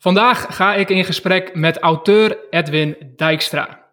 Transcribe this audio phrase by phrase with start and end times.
[0.00, 3.86] Vandaag ga ik in gesprek met auteur Edwin Dijkstra.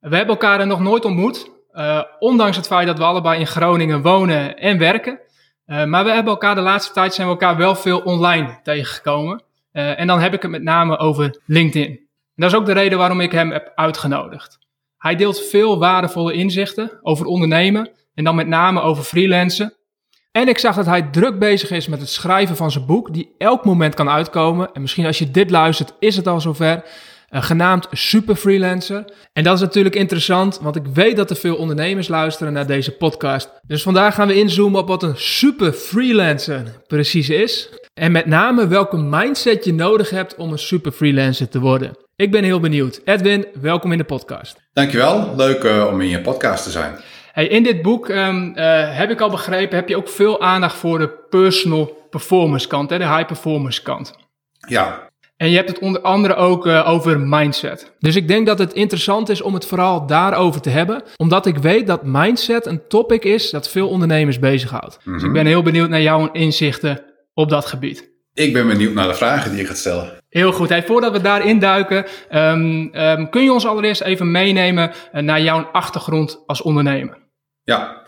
[0.00, 4.02] We hebben elkaar nog nooit ontmoet, uh, ondanks het feit dat we allebei in Groningen
[4.02, 5.20] wonen en werken.
[5.66, 9.42] Uh, maar we hebben elkaar de laatste tijd zijn we elkaar wel veel online tegengekomen.
[9.72, 12.08] Uh, en dan heb ik het met name over LinkedIn.
[12.34, 14.58] Dat is ook de reden waarom ik hem heb uitgenodigd.
[14.98, 19.74] Hij deelt veel waardevolle inzichten over ondernemen en dan met name over freelancen.
[20.38, 23.34] En ik zag dat hij druk bezig is met het schrijven van zijn boek, die
[23.38, 24.70] elk moment kan uitkomen.
[24.72, 26.82] En misschien als je dit luistert, is het al zover.
[27.30, 29.04] Uh, genaamd Super Freelancer.
[29.32, 32.90] En dat is natuurlijk interessant, want ik weet dat er veel ondernemers luisteren naar deze
[32.90, 33.50] podcast.
[33.66, 37.68] Dus vandaag gaan we inzoomen op wat een super freelancer precies is.
[37.94, 41.96] En met name welke mindset je nodig hebt om een super freelancer te worden.
[42.16, 43.00] Ik ben heel benieuwd.
[43.04, 44.56] Edwin, welkom in de podcast.
[44.72, 46.94] Dankjewel, leuk uh, om in je podcast te zijn.
[47.34, 50.76] Hey, in dit boek um, uh, heb ik al begrepen, heb je ook veel aandacht
[50.76, 54.14] voor de personal performance kant, hè, de high performance kant.
[54.68, 55.08] Ja.
[55.36, 57.92] En je hebt het onder andere ook uh, over mindset.
[57.98, 61.56] Dus ik denk dat het interessant is om het vooral daarover te hebben, omdat ik
[61.56, 64.96] weet dat mindset een topic is dat veel ondernemers bezighoudt.
[64.96, 65.12] Mm -hmm.
[65.12, 68.12] Dus ik ben heel benieuwd naar jouw inzichten op dat gebied.
[68.34, 70.12] Ik ben benieuwd naar de vragen die je gaat stellen.
[70.28, 70.68] Heel goed.
[70.68, 75.40] Hey, voordat we daarin duiken, um, um, kun je ons allereerst even meenemen uh, naar
[75.40, 77.22] jouw achtergrond als ondernemer?
[77.64, 78.02] Ja,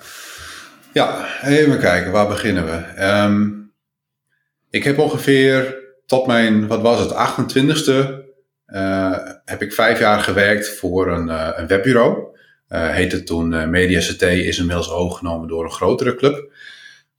[0.93, 3.05] ja even kijken, waar beginnen we?
[3.05, 3.73] Um,
[4.71, 8.25] ik heb ongeveer tot mijn, wat was het, 28ste,
[8.67, 12.37] uh, heb ik vijf jaar gewerkt voor een, uh, een webbureau.
[12.69, 16.51] Uh, heette toen Media CT, is inmiddels overgenomen door een grotere club.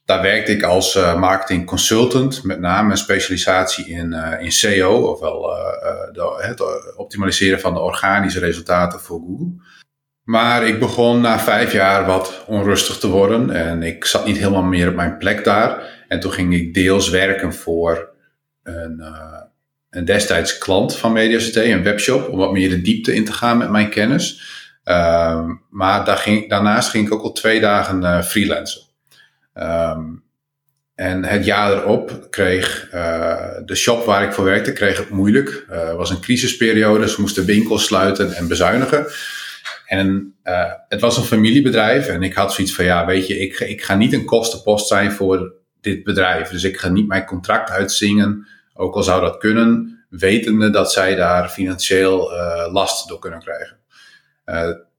[0.06, 5.56] Daar werkte ik als marketing consultant, met name een specialisatie in, in SEO, ofwel
[6.38, 9.52] het optimaliseren van de organische resultaten voor Google.
[10.28, 14.64] Maar ik begon na vijf jaar wat onrustig te worden en ik zat niet helemaal
[14.64, 16.04] meer op mijn plek daar.
[16.08, 18.10] En toen ging ik deels werken voor
[18.64, 19.04] een,
[19.90, 23.58] een destijds klant van MediaCT, een webshop, om wat meer de diepte in te gaan
[23.58, 24.42] met mijn kennis.
[24.84, 26.06] Ehm, maar
[26.48, 28.82] daarnaast ging ik ook al twee dagen freelancen.
[29.54, 30.24] Um,
[30.96, 35.66] en het jaar erop kreeg uh, de shop waar ik voor werkte kreeg het moeilijk.
[35.70, 39.06] Het was een crisisperiode, ze moesten winkels sluiten en bezuinigen.
[39.88, 43.60] En uh, het was een familiebedrijf en ik had zoiets van, ja, weet je, ik,
[43.60, 46.50] ik ga niet een kostenpost zijn voor dit bedrijf.
[46.50, 51.16] Dus ik ga niet mijn contract uitzingen, ook al zou dat kunnen, wetende dat zij
[51.16, 52.32] daar financieel
[52.72, 53.78] last door kunnen krijgen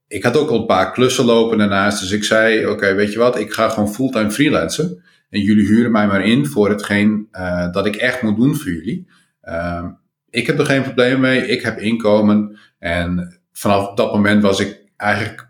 [0.09, 2.01] ik had ook al een paar klussen lopen daarnaast.
[2.01, 5.03] Dus ik zei, oké, weet je wat, ik ga gewoon fulltime freelancen.
[5.31, 8.71] En jullie huren mij maar in voor hetgeen uh, dat ik echt moet doen voor
[8.71, 9.09] jullie.
[9.45, 9.85] Uh,
[10.31, 12.59] ik heb er geen probleem mee, ik heb inkomen.
[12.79, 15.49] En vanaf dat moment was ik eigenlijk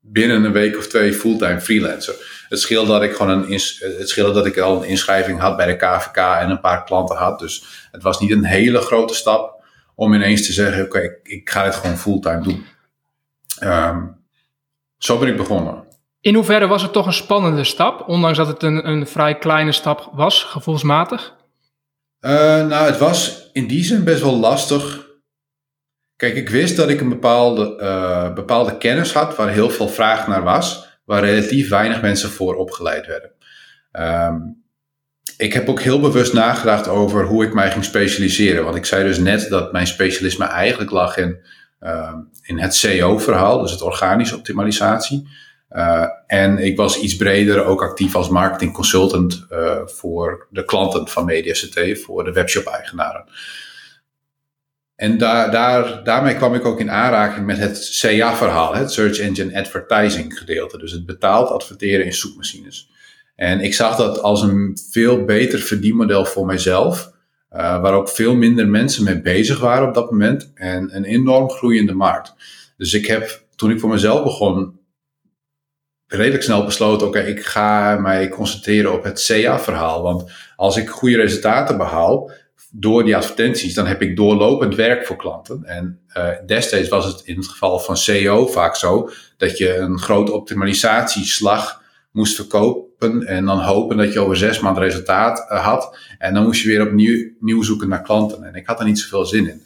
[0.00, 2.44] binnen een week of twee fulltime freelancer.
[2.48, 3.52] Het scheelde dat ik gewoon een,
[3.98, 7.16] het scheelde dat ik al een inschrijving had bij de KVK en een paar klanten
[7.16, 7.38] had.
[7.38, 9.64] Dus het was niet een hele grote stap
[9.94, 12.66] om ineens te zeggen, oké, okay, ik, ik ga dit gewoon fulltime doen.
[13.62, 14.16] Um,
[14.98, 15.84] zo ben ik begonnen.
[16.20, 19.72] In hoeverre was het toch een spannende stap, ondanks dat het een, een vrij kleine
[19.72, 21.34] stap was, gevoelsmatig?
[22.20, 22.30] Uh,
[22.66, 25.03] nou, het was in die zin best wel lastig.
[26.24, 30.26] Kijk, ik wist dat ik een bepaalde, uh, bepaalde kennis had waar heel veel vraag
[30.26, 33.30] naar was, waar relatief weinig mensen voor opgeleid werden.
[33.92, 34.62] Um,
[35.36, 38.64] ik heb ook heel bewust nagedacht over hoe ik mij ging specialiseren.
[38.64, 41.36] Want ik zei dus net dat mijn specialisme eigenlijk lag in
[41.80, 45.28] uh, in het SEO-verhaal, dus het organische optimalisatie.
[45.70, 51.08] Uh, en ik was iets breder ook actief als marketing consultant uh, voor de klanten
[51.08, 53.24] van MediaCT, voor de webshop-eigenaren.
[54.96, 59.58] En daar, daar, daarmee kwam ik ook in aanraking met het CA-verhaal, het Search Engine
[59.58, 60.78] Advertising gedeelte.
[60.78, 62.90] Dus het betaald adverteren in zoekmachines.
[63.36, 67.12] En ik zag dat als een veel beter verdienmodel voor mijzelf.
[67.52, 70.50] Uh, waar ook veel minder mensen mee bezig waren op dat moment.
[70.54, 72.34] En een enorm groeiende markt.
[72.76, 74.78] Dus ik heb, toen ik voor mezelf begon,
[76.06, 80.02] redelijk snel besloten: oké, ik ga mij concentreren op het CA-verhaal.
[80.02, 82.30] Want als ik goede resultaten behaal
[82.76, 85.64] door die advertenties, dan heb ik doorlopend werk voor klanten.
[85.64, 89.98] En uh, destijds was het in het geval van SEO vaak zo dat je een
[89.98, 95.98] grote optimalisatieslag moest verkopen en dan hopen dat je over zes maanden resultaat uh, had.
[96.18, 98.44] En dan moest je weer opnieuw nieuw zoeken naar klanten.
[98.44, 99.62] En ik had er niet zoveel zin in.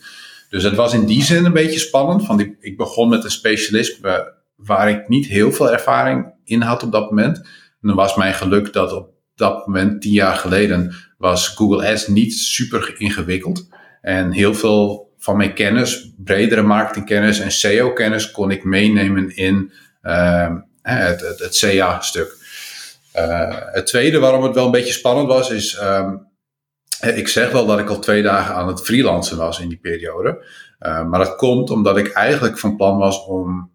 [0.51, 2.27] Dus het was in die zin een beetje spannend.
[2.27, 6.83] Want ik, ik begon met een specialisme waar ik niet heel veel ervaring in had
[6.83, 7.39] op dat moment.
[7.39, 12.07] En dan was mijn geluk dat op dat moment, tien jaar geleden, was Google Ads
[12.07, 13.69] niet super ingewikkeld.
[14.01, 20.55] En heel veel van mijn kennis, bredere marketingkennis en SEO-kennis kon ik meenemen in uh,
[20.83, 22.37] het, het, het CA-stuk.
[23.17, 26.27] Uh, het tweede waarom het wel een beetje spannend was, is um,
[27.01, 30.45] ik zeg wel dat ik al twee dagen aan het freelancen was in die periode.
[30.79, 33.71] maar dat komt omdat ik eigenlijk van plan was om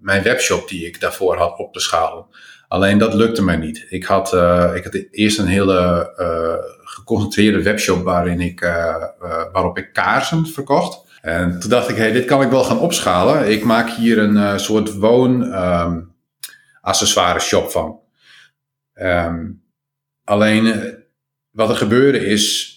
[0.00, 2.26] mijn webshop die ik daarvoor had op te schalen.
[2.68, 3.86] Alleen dat lukte mij niet.
[3.88, 9.04] Ik had, uh, ik had eerst een hele uh, geconcentreerde webshop waarin ik, uh,
[9.52, 11.06] waarop ik kaarsen verkocht.
[11.20, 13.50] En toen dacht ik, hey, dit kan ik wel gaan opschalen.
[13.50, 16.12] Ik maak hier een soort woon um,
[16.80, 18.00] accessoire shop van.
[18.94, 19.62] Um,
[20.24, 20.94] alleen
[21.50, 22.76] wat er gebeurde is,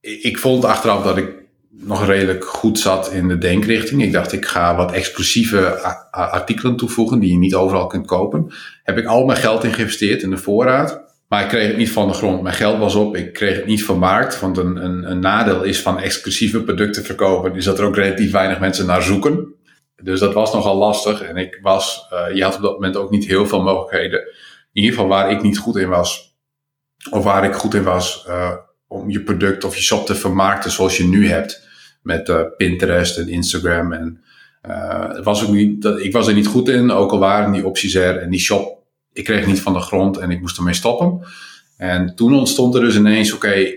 [0.00, 1.39] ik vond achteraf dat ik
[1.70, 4.02] nog redelijk goed zat in de denkrichting.
[4.02, 5.80] Ik dacht, ik ga wat exclusieve
[6.10, 8.52] artikelen toevoegen die je niet overal kunt kopen.
[8.82, 11.08] Heb ik al mijn geld in geïnvesteerd in de voorraad.
[11.28, 12.42] Maar ik kreeg het niet van de grond.
[12.42, 13.16] Mijn geld was op.
[13.16, 14.40] Ik kreeg het niet vermarkt.
[14.40, 17.54] Want een, een, een nadeel is van exclusieve producten verkopen.
[17.54, 19.54] Is dat er ook relatief weinig mensen naar zoeken.
[20.02, 21.22] Dus dat was nogal lastig.
[21.22, 24.20] En ik was, uh, je had op dat moment ook niet heel veel mogelijkheden.
[24.72, 26.36] In ieder geval waar ik niet goed in was.
[27.10, 28.24] Of waar ik goed in was.
[28.28, 28.52] Uh,
[28.90, 31.68] om je product of je shop te vermarkten zoals je nu hebt.
[32.02, 33.92] Met uh, Pinterest en Instagram.
[33.92, 34.20] En
[34.68, 37.66] uh, was ook niet, dat, ik was er niet goed in, ook al waren die
[37.66, 38.16] opties er.
[38.16, 38.82] En die shop,
[39.12, 41.20] ik kreeg niet van de grond en ik moest ermee stoppen.
[41.76, 43.72] En toen ontstond er dus ineens, oké,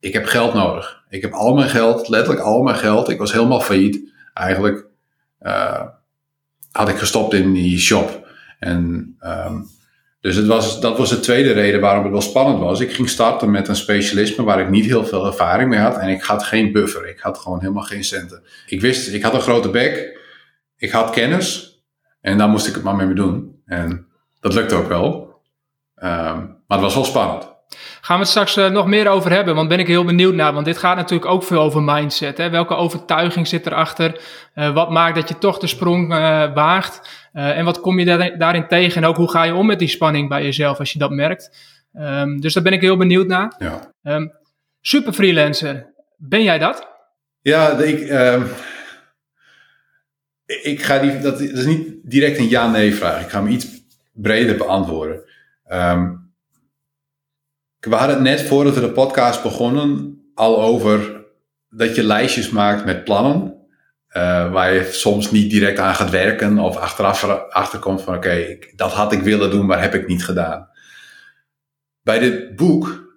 [0.00, 1.04] ik heb geld nodig.
[1.08, 3.08] Ik heb al mijn geld, letterlijk al mijn geld.
[3.08, 4.12] Ik was helemaal failliet.
[4.34, 4.86] Eigenlijk
[5.42, 5.82] uh,
[6.70, 8.28] had ik gestopt in die shop.
[8.58, 9.68] En um,
[10.22, 12.80] dus het was, dat was de tweede reden waarom het wel spannend was.
[12.80, 15.98] Ik ging starten met een specialisme waar ik niet heel veel ervaring mee had.
[15.98, 17.08] En ik had geen buffer.
[17.08, 18.42] Ik had gewoon helemaal geen centen.
[18.66, 20.18] Ik wist, ik had een grote bek.
[20.76, 21.80] Ik had kennis.
[22.20, 23.62] En daar moest ik het maar mee doen.
[23.66, 24.06] En
[24.40, 25.40] dat lukte ook wel.
[25.96, 27.51] Um, maar het was wel spannend.
[28.00, 30.52] Gaan we het straks uh, nog meer over hebben, want ben ik heel benieuwd naar.
[30.52, 32.38] Want dit gaat natuurlijk ook veel over mindset.
[32.38, 32.50] Hè?
[32.50, 34.20] Welke overtuiging zit erachter?
[34.54, 37.20] Uh, wat maakt dat je toch de sprong uh, waagt?
[37.32, 39.02] en wat kom je daar, daarin tegen?
[39.02, 41.50] En ook hoe ga je om met die spanning bij jezelf als je dat merkt?
[41.94, 43.54] Um, dus daar ben ik heel benieuwd naar.
[43.58, 43.92] Ja.
[44.02, 44.32] Um,
[44.80, 46.88] super freelancer, ben jij dat?
[47.40, 48.46] Ja, ik, um,
[50.62, 53.22] ik ga die, dat, dat is niet direct een ja-nee vraag.
[53.22, 53.66] Ik ga hem iets
[54.12, 55.20] breder beantwoorden.
[55.72, 56.21] Um,
[57.90, 61.24] we hadden het net voordat we de podcast begonnen al over
[61.68, 63.60] dat je lijstjes maakt met plannen.
[64.16, 68.92] Uh, waar je soms niet direct aan gaat werken of achteraf achterkomt van oké, dat
[68.92, 70.68] had ik willen doen, maar heb ik niet gedaan.
[72.02, 73.14] Bij dit boek,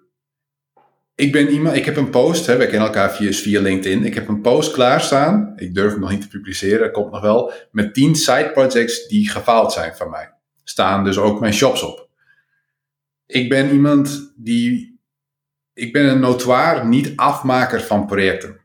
[1.14, 4.04] ik ben iemand, ik heb een post, hè, we kennen elkaar via, via LinkedIn.
[4.04, 7.52] Ik heb een post klaarstaan, ik durf hem nog niet te publiceren, komt nog wel,
[7.70, 10.32] met 10 side projects die gefaald zijn van mij.
[10.64, 12.05] Staan dus ook mijn shops op
[13.26, 14.94] ik ben iemand die.
[15.74, 18.60] Ik ben een notoire niet-afmaker van projecten.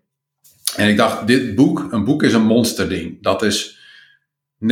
[0.75, 3.22] En ik dacht, dit boek, een boek is een monsterding.
[3.22, 3.80] Dat is
[4.60, 4.63] 99%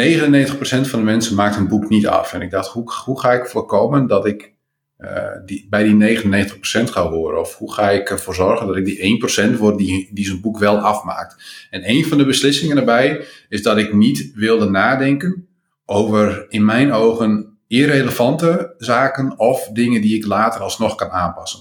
[0.81, 2.33] van de mensen maakt een boek niet af.
[2.33, 4.53] En ik dacht, hoe, hoe ga ik voorkomen dat ik
[4.97, 5.11] uh,
[5.45, 6.51] die, bij die 99%
[6.83, 7.39] ga horen?
[7.39, 10.57] Of hoe ga ik ervoor zorgen dat ik die 1% word die, die zijn boek
[10.57, 11.67] wel afmaakt?
[11.69, 15.47] En een van de beslissingen daarbij is dat ik niet wilde nadenken
[15.85, 21.59] over, in mijn ogen, irrelevante zaken of dingen die ik later alsnog kan aanpassen.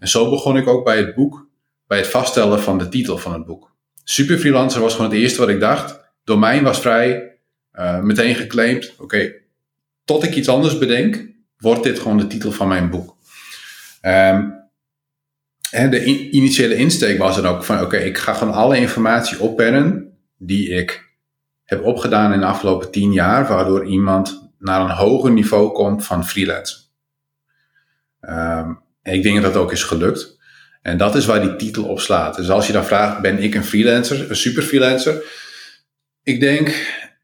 [0.00, 1.48] En zo begon ik ook bij het boek,
[1.86, 3.76] bij het vaststellen van de titel van het boek.
[4.04, 6.00] Super freelancer was gewoon het eerste wat ik dacht.
[6.24, 7.38] Domein was vrij,
[7.74, 8.94] uh, meteen geclaimd.
[8.98, 9.32] Oké,
[10.04, 11.26] tot ik iets anders bedenk,
[11.58, 13.16] wordt dit gewoon de titel van mijn boek.
[14.00, 19.40] En de in, initiële insteek was dan ook van, oké, ik ga gewoon alle informatie
[19.40, 21.06] oppennen die ik
[21.64, 26.26] heb opgedaan in de afgelopen tien jaar, waardoor iemand naar een hoger niveau komt van
[26.26, 26.76] freelance.
[29.02, 30.38] En ik denk dat dat ook is gelukt.
[30.82, 32.36] En dat is waar die titel op slaat.
[32.36, 35.22] Dus als je dan vraagt, ben ik een freelancer, een super freelancer?
[36.22, 36.74] Ik denk,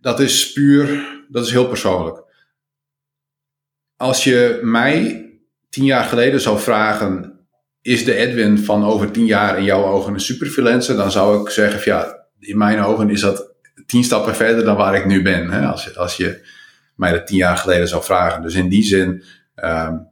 [0.00, 2.22] dat is puur, dat is heel persoonlijk.
[3.96, 5.26] Als je mij
[5.68, 7.38] tien jaar geleden zou vragen,
[7.82, 10.96] is de Edwin van over tien jaar in jouw ogen een super freelancer?
[10.96, 13.52] Dan zou ik zeggen, ja, in mijn ogen is dat
[13.86, 15.50] tien stappen verder dan waar ik nu ben.
[15.50, 15.66] Hè?
[15.66, 16.46] Als, als je
[16.94, 18.42] mij dat tien jaar geleden zou vragen.
[18.42, 19.22] Dus in die zin
[19.64, 20.08] um,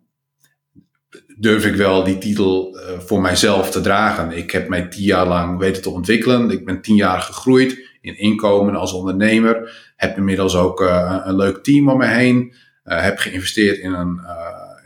[1.36, 4.32] durf ik wel die titel uh, voor mijzelf te dragen.
[4.32, 6.50] Ik heb mij tien jaar lang weten te ontwikkelen.
[6.50, 9.82] Ik ben tien jaar gegroeid in inkomen als ondernemer.
[9.96, 12.54] Heb inmiddels ook uh, een leuk team om me heen.
[12.84, 14.20] Uh, heb geïnvesteerd in een,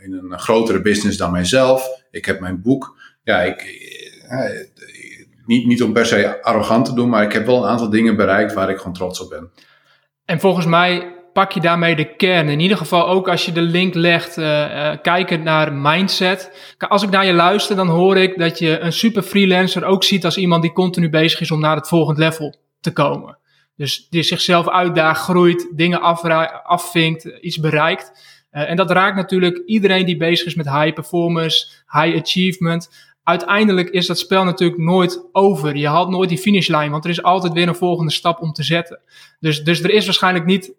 [0.03, 2.01] in een grotere business dan mijzelf.
[2.11, 2.97] Ik heb mijn boek.
[3.23, 3.63] Ja, ik,
[5.45, 8.15] niet, niet om per se arrogant te doen, maar ik heb wel een aantal dingen
[8.15, 9.51] bereikt waar ik gewoon trots op ben.
[10.25, 12.49] En volgens mij pak je daarmee de kern.
[12.49, 16.51] In ieder geval ook als je de link legt, uh, kijkend naar mindset.
[16.77, 20.25] Als ik naar je luister, dan hoor ik dat je een super freelancer ook ziet
[20.25, 23.37] als iemand die continu bezig is om naar het volgende level te komen.
[23.75, 26.01] Dus die zichzelf uitdaagt, groeit, dingen
[26.63, 28.11] afvinkt, iets bereikt.
[28.51, 32.89] En dat raakt natuurlijk iedereen die bezig is met high performance, high achievement.
[33.23, 35.75] uiteindelijk is dat spel natuurlijk nooit over.
[35.75, 38.63] Je haalt nooit die finishlijn, want er is altijd weer een volgende stap om te
[38.63, 38.99] zetten.
[39.39, 40.75] Dus, dus er is waarschijnlijk niet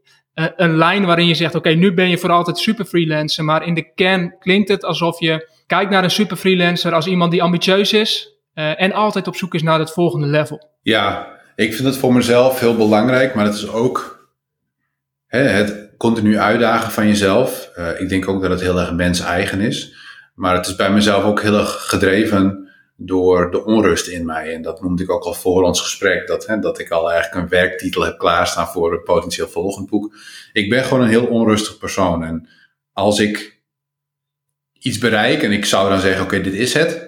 [0.57, 3.45] een lijn waarin je zegt: Oké, nu ben je voor altijd super freelancer.
[3.45, 7.30] Maar in de kern klinkt het alsof je kijkt naar een super freelancer als iemand
[7.30, 10.68] die ambitieus is uh, en altijd op zoek is naar het volgende level.
[10.83, 11.26] Ja,
[11.57, 14.28] ik vind het voor mezelf heel belangrijk, maar het is ook
[15.26, 17.71] hè, het continu uitdagen van jezelf.
[17.78, 19.95] Uh, ik denk ook dat het heel erg mens-eigen is.
[20.35, 22.67] Maar het is bij mezelf ook heel erg gedreven
[23.00, 24.54] door de onrust in mij.
[24.54, 26.26] En dat noemde ik ook al voor ons gesprek.
[26.26, 30.14] Dat, hè, dat ik al eigenlijk een werktitel heb klaarstaan voor een potentieel volgend boek.
[30.52, 32.24] Ik ben gewoon een heel onrustig persoon.
[32.24, 32.48] En
[32.92, 33.60] als ik
[34.78, 37.06] iets bereik en ik zou dan zeggen: Oké, dit is het.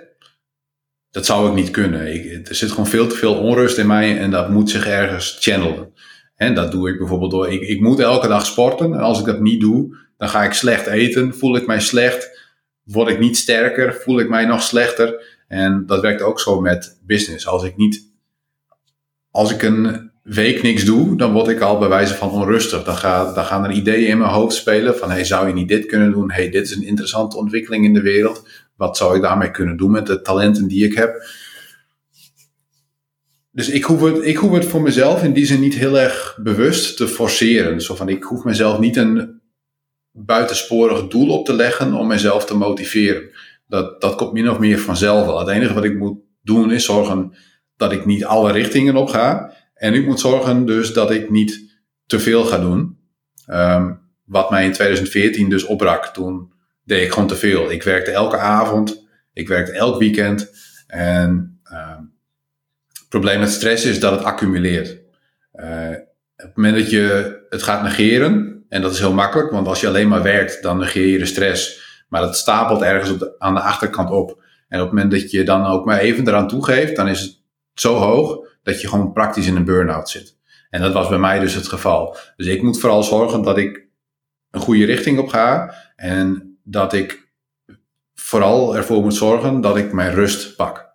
[1.10, 2.14] Dat zou ik niet kunnen.
[2.14, 5.36] Ik, er zit gewoon veel te veel onrust in mij en dat moet zich ergens
[5.40, 5.92] channelen.
[6.36, 7.52] En dat doe ik bijvoorbeeld door.
[7.52, 8.94] Ik, ik moet elke dag sporten.
[8.94, 11.34] En als ik dat niet doe, dan ga ik slecht eten.
[11.34, 12.38] Voel ik mij slecht
[12.92, 15.29] word ik niet sterker, voel ik mij nog slechter.
[15.50, 17.46] En dat werkt ook zo met business.
[17.46, 18.10] Als ik niet,
[19.30, 22.84] als ik een week niks doe, dan word ik al bij wijze van onrustig.
[22.84, 25.86] Dan, dan gaan er ideeën in mijn hoofd spelen van, hey, zou je niet dit
[25.86, 26.30] kunnen doen?
[26.30, 28.48] Hey, dit is een interessante ontwikkeling in de wereld.
[28.76, 31.22] Wat zou ik daarmee kunnen doen met de talenten die ik heb?
[33.50, 36.38] Dus ik hoef, het, ik hoef het voor mezelf in die zin niet heel erg
[36.42, 37.80] bewust te forceren.
[37.80, 39.40] Zo van, ik hoef mezelf niet een
[40.12, 43.30] buitensporig doel op te leggen om mezelf te motiveren.
[43.70, 45.38] Dat, dat komt min of meer vanzelf wel.
[45.38, 47.32] Het enige wat ik moet doen is zorgen
[47.76, 49.52] dat ik niet alle richtingen op ga.
[49.74, 52.98] En ik moet zorgen dus dat ik niet te veel ga doen.
[53.46, 56.06] Um, wat mij in 2014 dus opbrak.
[56.06, 56.52] Toen
[56.84, 57.70] deed ik gewoon te veel.
[57.70, 59.06] Ik werkte elke avond.
[59.32, 60.50] Ik werkte elk weekend.
[60.86, 62.12] En um,
[62.88, 64.98] het probleem met stress is dat het accumuleert.
[65.54, 65.90] Uh,
[66.36, 69.80] op het moment dat je het gaat negeren, en dat is heel makkelijk, want als
[69.80, 71.88] je alleen maar werkt, dan negeer je de stress.
[72.10, 74.42] Maar dat stapelt ergens op aan de achterkant op.
[74.68, 77.40] En op het moment dat je dan ook maar even eraan toegeeft, dan is het
[77.74, 80.38] zo hoog dat je gewoon praktisch in een burn-out zit.
[80.70, 82.16] En dat was bij mij dus het geval.
[82.36, 83.86] Dus ik moet vooral zorgen dat ik
[84.50, 85.74] een goede richting op ga.
[85.96, 87.28] En dat ik
[88.14, 90.88] vooral ervoor moet zorgen dat ik mijn rust pak.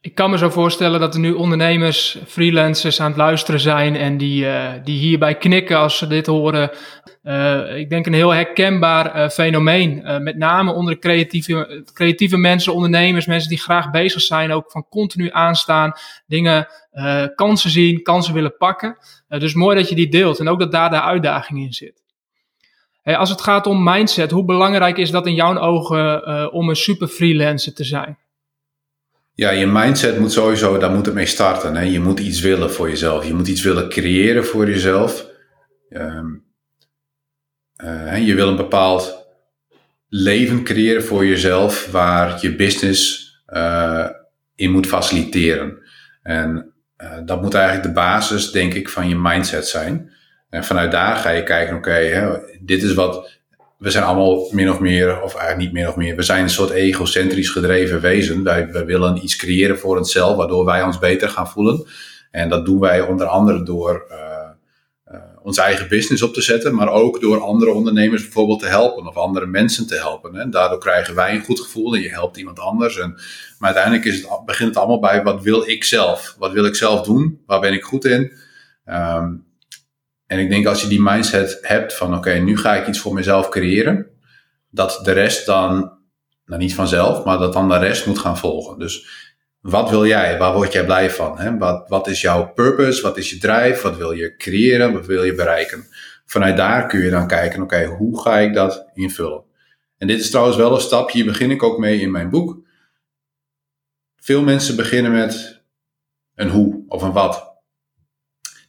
[0.00, 4.16] Ik kan me zo voorstellen dat er nu ondernemers, freelancers aan het luisteren zijn en
[4.16, 6.70] die, uh, die hierbij knikken als ze dit horen.
[7.24, 10.02] Uh, ik denk een heel herkenbaar uh, fenomeen.
[10.22, 15.30] met name onder creatieve, creatieve mensen, ondernemers, mensen die graag bezig zijn, ook van continu
[15.30, 15.92] aanstaan,
[16.26, 16.68] dingen,
[17.34, 18.96] kansen zien, kansen willen pakken.
[19.28, 22.02] dus mooi dat je die deelt en ook dat daar de uitdaging in zit.
[23.02, 26.76] Hey, als het gaat om mindset, hoe belangrijk is dat in jouw ogen om een
[26.76, 28.18] super freelancer te zijn?
[29.36, 31.76] Ja, je mindset moet sowieso, daar moet het mee starten.
[31.76, 31.82] Hè?
[31.82, 33.26] Je moet iets willen voor jezelf.
[33.26, 35.26] Je moet iets willen creëren voor jezelf.
[35.88, 36.44] Um,
[37.84, 39.26] uh, je wil een bepaald
[40.08, 44.06] leven creëren voor jezelf waar je business uh,
[44.54, 45.78] in moet faciliteren.
[46.22, 50.12] En uh, dat moet eigenlijk de basis, denk ik, van je mindset zijn.
[50.50, 53.32] En vanuit daar ga je kijken, oké, dit is wat
[53.78, 56.50] we zijn allemaal min of meer, of eigenlijk niet min of meer, we zijn een
[56.50, 58.42] soort egocentrisch gedreven wezen.
[58.42, 61.86] Wij, willen iets creëren voor onszelf, waardoor wij ons beter gaan voelen.
[62.30, 64.06] En dat doen wij onder andere door
[65.44, 69.16] ons eigen business op te zetten, maar ook door andere ondernemers bijvoorbeeld te helpen of
[69.16, 70.36] andere mensen te helpen.
[70.36, 72.98] En daardoor krijgen wij een goed gevoel en je helpt iemand anders.
[72.98, 73.10] En,
[73.58, 76.34] maar uiteindelijk is het, begint het allemaal bij wat wil ik zelf?
[76.38, 77.42] Wat wil ik zelf doen?
[77.46, 78.32] Waar ben ik goed in?
[78.86, 79.46] Um,
[80.26, 83.14] en ik denk als je die mindset hebt van oké, nu ga ik iets voor
[83.14, 84.06] mezelf creëren,
[84.70, 85.98] dat de rest dan,
[86.44, 88.78] nou niet vanzelf, maar dat dan de rest moet gaan volgen.
[88.78, 89.06] Dus
[89.64, 90.38] wat wil jij?
[90.38, 91.38] Waar word jij blij van?
[91.38, 91.58] Hè?
[91.58, 93.02] Wat, wat is jouw purpose?
[93.02, 93.82] Wat is je drive?
[93.82, 94.92] Wat wil je creëren?
[94.92, 95.86] Wat wil je bereiken?
[96.26, 99.44] Vanuit daar kun je dan kijken, oké, hoe ga ik dat invullen?
[99.98, 102.66] En dit is trouwens wel een stap, hier begin ik ook mee in mijn boek.
[104.16, 105.62] Veel mensen beginnen met
[106.34, 107.62] een hoe of een wat.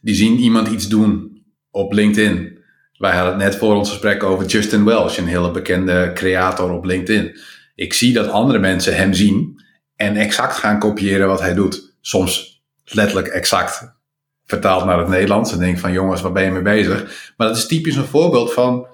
[0.00, 2.58] Die zien iemand iets doen op LinkedIn.
[2.98, 6.84] Wij hadden het net voor ons gesprek over Justin Welsh, een hele bekende creator op
[6.84, 7.38] LinkedIn.
[7.74, 9.64] Ik zie dat andere mensen hem zien
[9.96, 11.94] en exact gaan kopiëren wat hij doet.
[12.00, 13.94] Soms letterlijk exact
[14.46, 17.32] vertaald naar het Nederlands en denk van jongens, waar ben je mee bezig?
[17.36, 18.86] Maar dat is typisch een voorbeeld van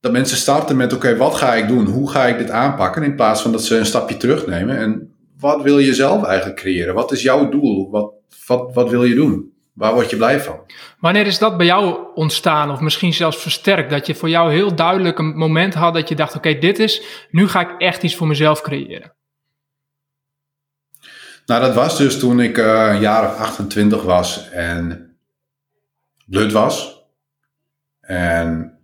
[0.00, 1.86] dat mensen starten met oké, wat ga ik doen?
[1.86, 3.02] Hoe ga ik dit aanpakken?
[3.02, 6.94] In plaats van dat ze een stapje terugnemen en wat wil je zelf eigenlijk creëren?
[6.94, 7.90] Wat is jouw doel?
[7.90, 8.12] Wat,
[8.46, 9.52] wat, wat wil je doen?
[9.72, 10.60] Waar word je blij van?
[11.00, 13.90] Wanneer is dat bij jou ontstaan of misschien zelfs versterkt?
[13.90, 17.02] Dat je voor jou heel duidelijk een moment had dat je dacht, oké, dit is,
[17.30, 19.14] nu ga ik echt iets voor mezelf creëren.
[21.46, 25.08] Nou, dat was dus toen ik uh, een jaar of 28 was en
[26.26, 27.02] blut was.
[28.00, 28.78] En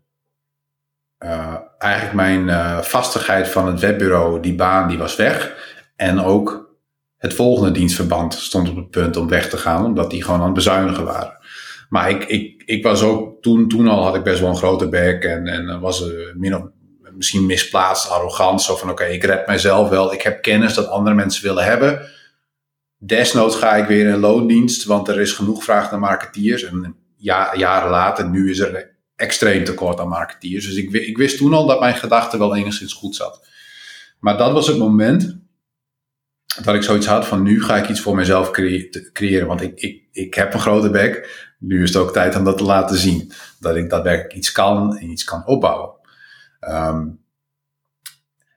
[1.18, 5.54] uh, eigenlijk mijn uh, vastigheid van het webbureau, die baan, die was weg.
[5.96, 6.74] En ook
[7.16, 10.44] het volgende dienstverband stond op het punt om weg te gaan, omdat die gewoon aan
[10.44, 11.38] het bezuinigen waren.
[11.88, 14.88] Maar ik, ik, ik was ook, toen, toen al had ik best wel een grote
[14.88, 16.62] bek en, en was er min of,
[17.12, 18.62] misschien misplaatst arrogant.
[18.62, 20.12] Zo van oké, ik red mijzelf wel.
[20.12, 22.00] Ik heb kennis dat andere mensen willen hebben.
[23.02, 26.62] Desnoods ga ik weer in loondienst, want er is genoeg vraag naar marketeers.
[26.62, 30.66] En ja, jaren later, nu is er extreem tekort aan marketeers.
[30.66, 33.46] Dus ik, ik wist toen al dat mijn gedachte wel enigszins goed zat.
[34.18, 35.38] Maar dat was het moment
[36.62, 38.50] dat ik zoiets had van nu ga ik iets voor mezelf
[39.12, 39.46] creëren.
[39.46, 41.28] Want ik, ik, ik heb een grote bek.
[41.58, 43.32] Nu is het ook tijd om dat te laten zien.
[43.60, 45.90] Dat ik daadwerkelijk iets kan en iets kan opbouwen.
[46.60, 47.18] Um,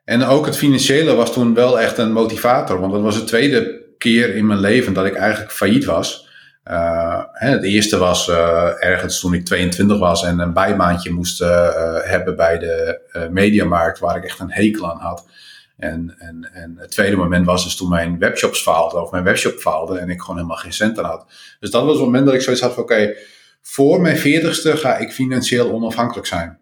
[0.04, 2.80] en ook het financiële was toen wel echt een motivator.
[2.80, 6.28] Want dat was de tweede keer in mijn leven dat ik eigenlijk failliet was.
[6.68, 11.42] Uh, hè, het eerste was uh, ergens toen ik 22 was en een bijbaantje moest
[11.42, 11.48] uh,
[12.02, 13.00] hebben bij de
[13.32, 15.28] mediamarkt, waar ik echt een hekel aan had.
[15.78, 19.58] En, en, en het tweede moment was dus toen mijn webshops faalden, of mijn webshop
[19.58, 21.26] faalde en ik gewoon helemaal geen cent had.
[21.60, 23.14] Dus dat was het moment dat ik zoiets had van oké,
[23.62, 26.60] voor mijn veertigste ga ik financieel onafhankelijk zijn.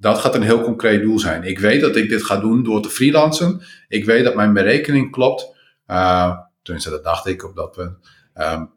[0.00, 1.42] Dat gaat een heel concreet doel zijn.
[1.42, 3.62] Ik weet dat ik dit ga doen door te freelancen.
[3.88, 5.54] Ik weet dat mijn berekening klopt.
[6.66, 7.96] Tenminste, dat dacht ik op dat punt.
[8.34, 8.70] Um,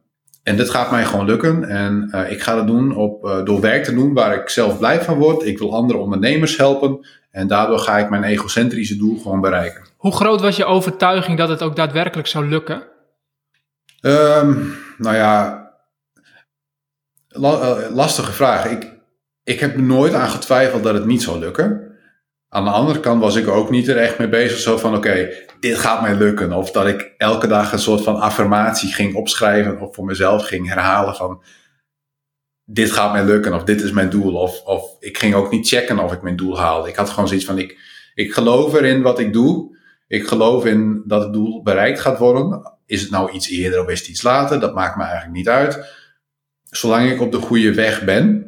[0.43, 1.63] en dit gaat mij gewoon lukken.
[1.63, 4.77] En uh, ik ga dat doen op, uh, door werk te doen waar ik zelf
[4.77, 5.46] blij van word.
[5.46, 7.08] Ik wil andere ondernemers helpen.
[7.31, 9.84] En daardoor ga ik mijn egocentrische doel gewoon bereiken.
[9.98, 12.84] Hoe groot was je overtuiging dat het ook daadwerkelijk zou lukken?
[14.01, 15.67] Um, nou ja,
[17.27, 18.65] la, uh, lastige vraag.
[18.65, 18.93] Ik,
[19.43, 21.88] ik heb nooit aan getwijfeld dat het niet zou lukken.
[22.50, 25.29] Aan de andere kant was ik ook niet er echt mee bezig, zo van oké,
[25.60, 26.53] dit gaat mij lukken.
[26.53, 30.68] Of dat ik elke dag een soort van affirmatie ging opschrijven of voor mezelf ging
[30.68, 31.44] herhalen van
[32.72, 34.34] dit gaat mij lukken of dit is mijn doel.
[34.34, 36.89] Of, of ik ging ook niet checken of ik mijn doel haalde.
[36.89, 37.79] Ik had gewoon zoiets van ik,
[38.13, 39.77] ik geloof erin wat ik doe.
[40.08, 42.74] Ik geloof in dat het doel bereikt gaat worden.
[42.86, 44.60] Is het nou iets eerder of is het iets later?
[44.60, 45.98] Dat maakt me eigenlijk niet uit.
[46.63, 48.46] Zolang ik op de goede weg ben,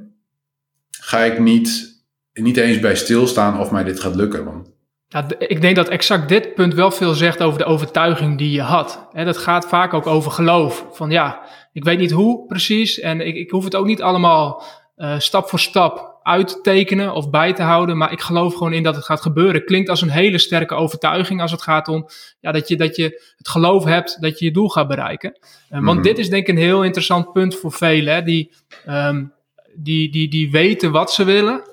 [0.89, 1.90] ga ik niet,
[2.33, 4.45] niet eens bij stilstaan of mij dit gaat lukken.
[4.45, 4.71] Want
[5.07, 8.61] ja, ik denk dat exact dit punt wel veel zegt over de overtuiging die je
[8.61, 9.07] had.
[9.11, 10.85] En dat gaat vaak ook over geloof.
[10.91, 11.41] Van ja,
[11.73, 14.63] ik weet niet hoe precies en ik, ik hoef het ook niet allemaal
[14.97, 18.73] uh, stap voor stap uit te tekenen of bij te houden, maar ik geloof gewoon
[18.73, 19.65] in dat het gaat gebeuren.
[19.65, 22.07] Klinkt als een hele sterke overtuiging als het gaat om
[22.39, 25.37] ja, dat, je, dat je het geloof hebt dat je je doel gaat bereiken.
[25.39, 26.01] Uh, want mm -hmm.
[26.01, 28.51] dit is denk ik een heel interessant punt voor velen hè, die,
[28.87, 29.33] um,
[29.75, 31.70] die, die, die weten wat ze willen.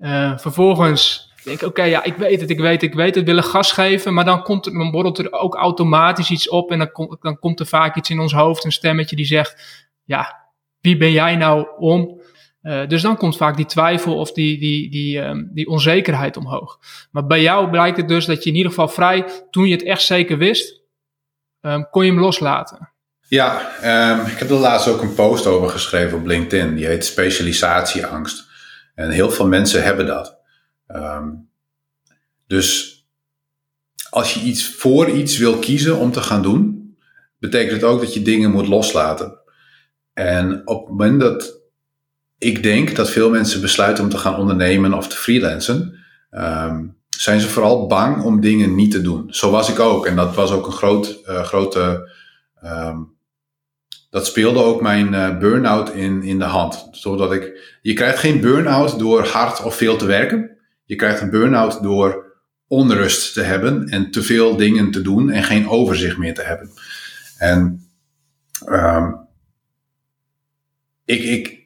[0.00, 3.44] Uh, vervolgens denk, oké, ja, ik weet het, ik weet het, ik weet het, willen
[3.44, 6.92] gas geven, maar dan, komt er, dan borrelt er ook automatisch iets op en dan,
[6.92, 10.48] kom, dan komt er vaak iets in ons hoofd, een stemmetje die zegt, ja,
[10.80, 12.20] wie ben jij nou om?
[12.62, 16.78] Uh, dus dan komt vaak die twijfel of die, die, die, um, die onzekerheid omhoog.
[17.10, 19.84] Maar bij jou blijkt het dus dat je in ieder geval vrij, toen je het
[19.84, 20.80] echt zeker wist,
[21.60, 22.92] um, kon je hem loslaten.
[23.28, 23.70] Ja,
[24.12, 26.74] um, ik heb er laatst ook een post over geschreven op LinkedIn.
[26.74, 28.49] Die heet specialisatieangst.
[29.00, 30.38] En heel veel mensen hebben dat.
[30.88, 31.48] Um,
[32.46, 32.98] dus
[34.10, 36.94] als je iets voor iets wil kiezen om te gaan doen,
[37.38, 39.38] betekent het ook dat je dingen moet loslaten.
[40.12, 41.60] En op het moment dat
[42.38, 45.98] ik denk dat veel mensen besluiten om te gaan ondernemen of te freelancen,
[46.30, 49.34] um, zijn ze vooral bang om dingen niet te doen.
[49.34, 50.06] Zo was ik ook.
[50.06, 52.10] En dat was ook een groot, uh, grote.
[52.64, 53.18] Um,
[54.10, 56.88] dat speelde ook mijn uh, burn-out in, in de hand.
[56.90, 57.78] Zodat ik.
[57.82, 60.50] Je krijgt geen burn-out door hard of veel te werken.
[60.84, 62.28] Je krijgt een burn-out door
[62.66, 66.70] onrust te hebben en te veel dingen te doen en geen overzicht meer te hebben.
[67.38, 67.86] En
[68.66, 69.28] um,
[71.04, 71.60] ik, ik,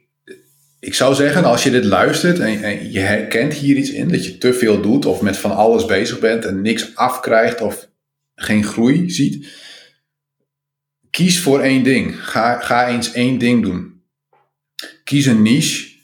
[0.80, 4.24] ik zou zeggen, als je dit luistert en, en, je herkent hier iets in, dat
[4.24, 7.88] je te veel doet of met van alles bezig bent en niks afkrijgt of
[8.34, 9.48] geen groei ziet,
[11.14, 12.24] kies voor één ding.
[12.24, 14.02] Ga, ga eens één ding doen.
[15.04, 15.96] Kies een niche,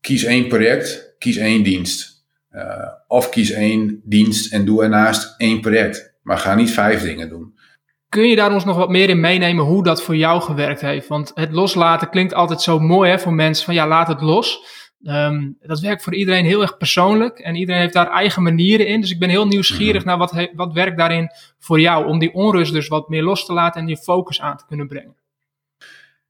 [0.00, 2.24] kies één project, kies één dienst.
[2.50, 2.62] Uh,
[3.08, 6.14] of kies één dienst en doe ernaast één project.
[6.22, 7.54] Maar ga niet vijf dingen doen.
[8.08, 11.08] Kun je daar ons nog wat meer in meenemen hoe dat voor jou gewerkt heeft?
[11.08, 14.64] Want het loslaten klinkt altijd zo mooi hè, voor mensen van ja, laat het los.
[15.04, 19.00] Um, dat werkt voor iedereen heel erg persoonlijk en iedereen heeft daar eigen manieren in.
[19.00, 20.18] Dus ik ben heel nieuwsgierig mm-hmm.
[20.18, 23.52] naar wat, wat werkt daarin voor jou om die onrust dus wat meer los te
[23.52, 25.16] laten en je focus aan te kunnen brengen.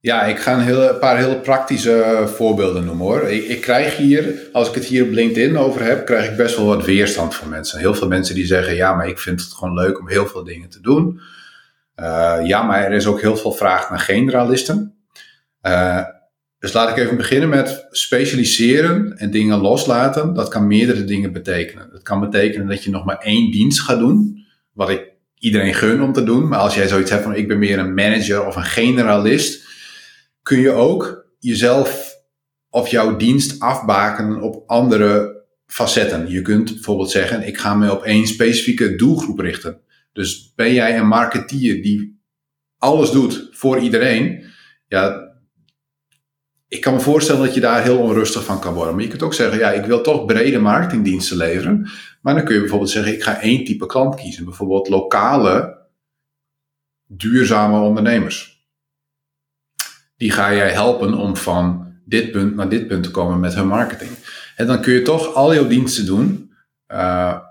[0.01, 3.29] Ja, ik ga een, heel, een paar heel praktische voorbeelden noemen hoor.
[3.29, 6.57] Ik, ik, krijg hier, als ik het hier op LinkedIn over heb, krijg ik best
[6.57, 7.79] wel wat weerstand van mensen.
[7.79, 10.45] Heel veel mensen die zeggen, ja, maar ik vind het gewoon leuk om heel veel
[10.45, 11.21] dingen te doen.
[11.97, 14.95] Uh, ja, maar er is ook heel veel vraag naar generalisten.
[15.63, 16.05] Uh,
[16.63, 20.35] dus laat ik even beginnen met specialiseren en dingen loslaten.
[20.35, 21.89] Dat kan meerdere dingen betekenen.
[21.93, 26.03] Het kan betekenen dat je nog maar één dienst gaat doen, wat ik iedereen gun
[26.03, 26.49] om te doen.
[26.49, 29.69] Maar als jij zoiets hebt van ik ben meer een manager of een generalist,
[30.43, 32.15] kun je ook jezelf
[32.71, 36.31] of jouw dienst afbaken op andere facetten.
[36.31, 39.81] Je kunt bijvoorbeeld zeggen, ik ga me op één specifieke doelgroep richten.
[40.13, 42.21] Dus ben jij een marketeer die
[42.79, 44.45] alles doet voor iedereen,
[44.89, 45.32] ja,
[46.73, 48.95] ik kan me voorstellen dat je daar heel onrustig van kan worden.
[48.95, 51.91] Maar je kunt ook zeggen, ja, ik wil toch brede marketingdiensten leveren.
[52.21, 54.45] Maar dan kun je bijvoorbeeld zeggen, ik ga één type klant kiezen.
[54.45, 55.79] Bijvoorbeeld lokale,
[57.07, 58.67] duurzame ondernemers.
[60.17, 63.67] Die ga jij helpen om van dit punt naar dit punt te komen met hun
[63.67, 64.11] marketing.
[64.57, 66.53] En dan kun je toch al jouw diensten doen.
[66.89, 66.99] Uh,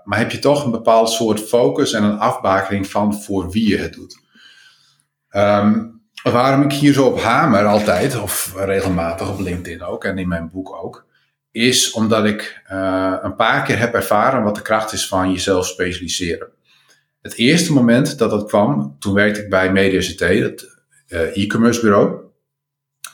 [0.04, 3.76] maar heb je toch een bepaald soort focus en een afbakening van voor wie je
[3.76, 4.18] het doet.
[5.30, 10.28] Um, waarom ik hier zo op hamer altijd, of regelmatig op LinkedIn ook en in
[10.28, 11.06] mijn boek ook,
[11.50, 15.66] is omdat ik uh, een paar keer heb ervaren wat de kracht is van jezelf
[15.66, 16.48] specialiseren.
[17.22, 22.20] Het eerste moment dat dat kwam, toen werkte ik bij MediaCT, het uh, e-commerce bureau.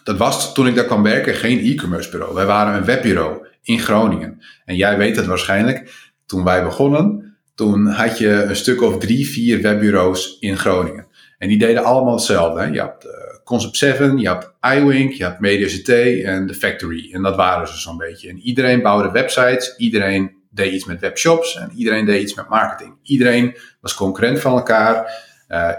[0.04, 2.34] Dat was toen ik daar kwam werken geen e-commerce bureau.
[2.34, 4.42] Wij waren een webbureau in Groningen.
[4.64, 9.28] En jij weet het waarschijnlijk, toen wij begonnen, toen had je een stuk of drie,
[9.28, 11.06] vier webbureaus in Groningen.
[11.38, 12.72] En die deden allemaal hetzelfde.
[12.72, 13.12] Je hebt uh,
[13.44, 15.88] Concept 7, je hebt iWink, je hebt MediaCT
[16.24, 17.12] en The Factory.
[17.12, 18.28] En dat waren ze zo'n beetje.
[18.28, 22.94] En iedereen bouwde websites, iedereen deed iets met webshops en iedereen deed iets met marketing.
[23.02, 25.24] Iedereen was concurrent van elkaar.
[25.48, 25.70] Uh,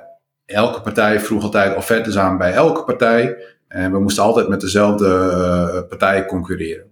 [0.45, 3.37] elke partij vroeg altijd offertes aan bij elke partij.
[3.67, 6.91] En we moesten altijd met dezelfde uh, partij concurreren.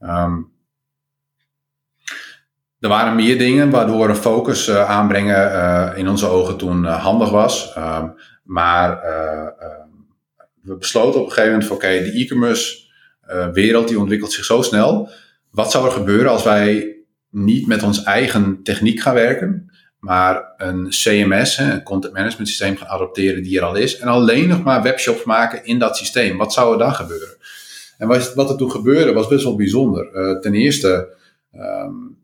[0.00, 0.54] Um,
[2.86, 7.02] er waren meer dingen waardoor een focus uh, aanbrengen uh, in onze ogen toen uh,
[7.02, 7.74] handig was.
[7.78, 9.86] Um, maar ehm,
[10.62, 12.84] we besloten op een gegeven moment van oké, de e-commerce
[13.52, 15.10] wereld die ontwikkelt zich zo snel.
[15.50, 16.96] Wat zou er gebeuren als wij
[17.30, 22.88] niet met ons eigen techniek gaan werken, maar een CMS, een content management systeem gaan
[22.88, 23.98] adopteren die er al is.
[23.98, 26.36] En alleen nog maar webshops maken in dat systeem.
[26.36, 27.36] Wat zou er dan gebeuren?
[27.98, 30.10] En wat, er toen gebeurde was best wel bijzonder.
[30.40, 31.16] ten eerste
[31.54, 32.16] um,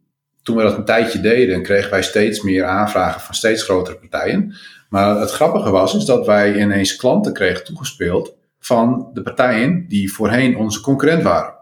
[0.43, 4.55] toen we dat een tijdje deden, kregen wij steeds meer aanvragen van steeds grotere partijen.
[4.89, 10.13] Maar het grappige was, is dat wij ineens klanten kregen toegespeeld van de partijen die
[10.13, 11.55] voorheen onze concurrent waren.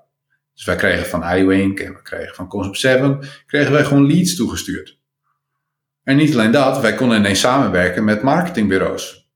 [0.55, 4.37] Dus wij kregen van iWink en we kregen van Concept 7, kregen wij gewoon leads
[4.37, 4.99] toegestuurd.
[6.05, 9.31] En niet alleen dat, wij konden ineens samenwerken met marketingbureaus.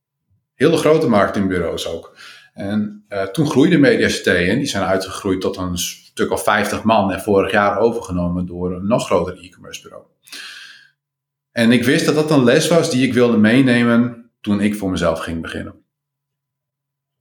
[0.55, 2.17] Hele grote marketingbureaus ook.
[2.55, 5.77] En uh, toen groeide MediaCT en die zijn uitgegroeid tot een
[6.15, 10.05] stuk of 50 man en vorig jaar overgenomen door een nog groter e-commerce bureau.
[11.53, 14.91] En ik wist dat dat een les was die ik wilde meenemen toen ik voor
[14.91, 15.75] mezelf ging beginnen.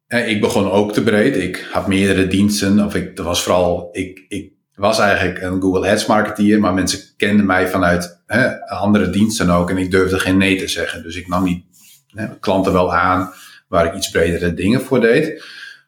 [0.08, 1.36] En ik begon ook te breed.
[1.36, 2.86] Ik had meerdere diensten.
[2.86, 7.46] Of ik, was vooral, ik, ik was eigenlijk een Google Ads marketeer, maar mensen kenden
[7.46, 9.70] mij vanuit hè, andere diensten ook.
[9.70, 11.04] En ik durfde geen nee te zeggen.
[11.04, 11.66] Dus ik nam niet
[12.08, 13.34] hè, klanten wel aan
[13.68, 15.44] waar ik iets bredere dingen voor deed.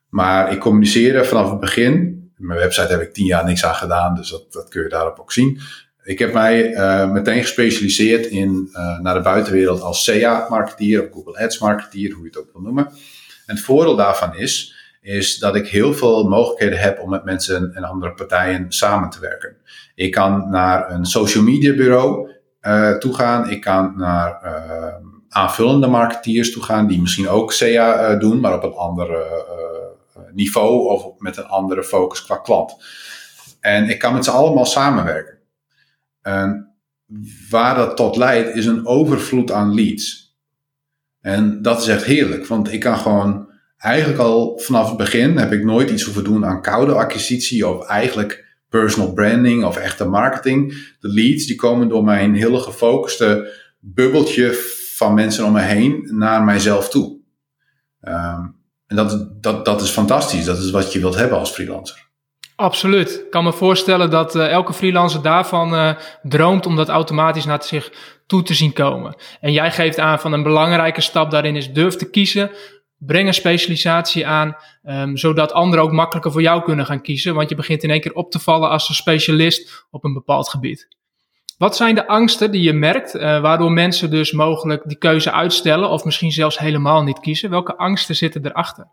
[0.09, 4.15] Maar ik communiceerde vanaf het begin mijn website heb ik tien jaar niks aan gedaan,
[4.15, 5.59] dus dat, dat kun je daarop ook zien.
[6.03, 11.43] Ik heb mij uh, meteen gespecialiseerd in uh, naar de buitenwereld als SEA-marketeer of Google
[11.43, 12.85] Ads-marketeer, hoe je het ook wil noemen.
[13.45, 17.71] En het voordeel daarvan is, is dat ik heel veel mogelijkheden heb om met mensen
[17.73, 19.55] en andere partijen samen te werken.
[19.95, 22.29] Ik kan naar een social media bureau
[22.61, 23.49] uh, toe gaan.
[23.49, 24.39] Ik kan naar
[25.29, 29.45] aanvullende marketeers toe gaan die misschien ook SEA doen, maar op een andere
[30.33, 32.75] niveau of met een andere focus qua klant.
[33.59, 35.37] En ik kan met ze allemaal samenwerken.
[36.21, 36.75] En
[37.49, 40.37] waar dat tot leidt, is een overvloed aan leads.
[41.21, 45.51] En dat is echt heerlijk, want ik kan gewoon eigenlijk al vanaf het begin heb
[45.51, 50.93] ik nooit iets hoeven doen aan koude acquisitie of eigenlijk personal branding of echte marketing.
[50.99, 54.53] De leads die komen door mijn hele gefocuste bubbeltje
[54.95, 57.19] van mensen om me heen naar mijzelf toe.
[58.01, 58.55] Um,
[58.87, 60.45] en dat, dat, dat is fantastisch.
[60.45, 62.03] Dat is wat je wilt hebben als freelancer.
[62.55, 63.09] Absoluut.
[63.09, 67.63] Ik kan me voorstellen dat uh, elke freelancer daarvan uh, droomt om dat automatisch naar
[67.63, 67.91] zich
[68.27, 69.15] toe te zien komen.
[69.39, 72.51] En jij geeft aan van een belangrijke stap daarin is durf te kiezen.
[72.97, 77.35] Breng een specialisatie aan, um, zodat anderen ook makkelijker voor jou kunnen gaan kiezen.
[77.35, 80.49] Want je begint in één keer op te vallen als een specialist op een bepaald
[80.49, 80.87] gebied.
[81.57, 85.89] Wat zijn de angsten die je merkt, uh, waardoor mensen dus mogelijk die keuze uitstellen
[85.89, 87.49] of misschien zelfs helemaal niet kiezen?
[87.49, 88.87] Welke angsten zitten erachter?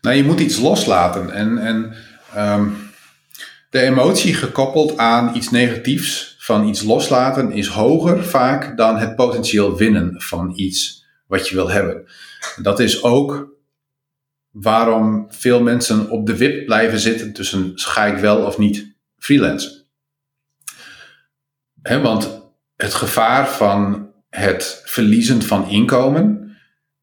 [0.00, 1.30] Nou, je moet iets loslaten.
[1.30, 1.94] En, en
[2.36, 2.76] um,
[3.70, 9.76] de emotie gekoppeld aan iets negatiefs van iets loslaten is hoger vaak dan het potentieel
[9.76, 12.06] winnen van iets wat je wil hebben.
[12.62, 13.56] Dat is ook
[14.50, 19.84] waarom veel mensen op de wip blijven zitten tussen ga ik wel of niet freelancen.
[21.82, 22.40] He, want
[22.76, 26.56] het gevaar van het verliezen van inkomen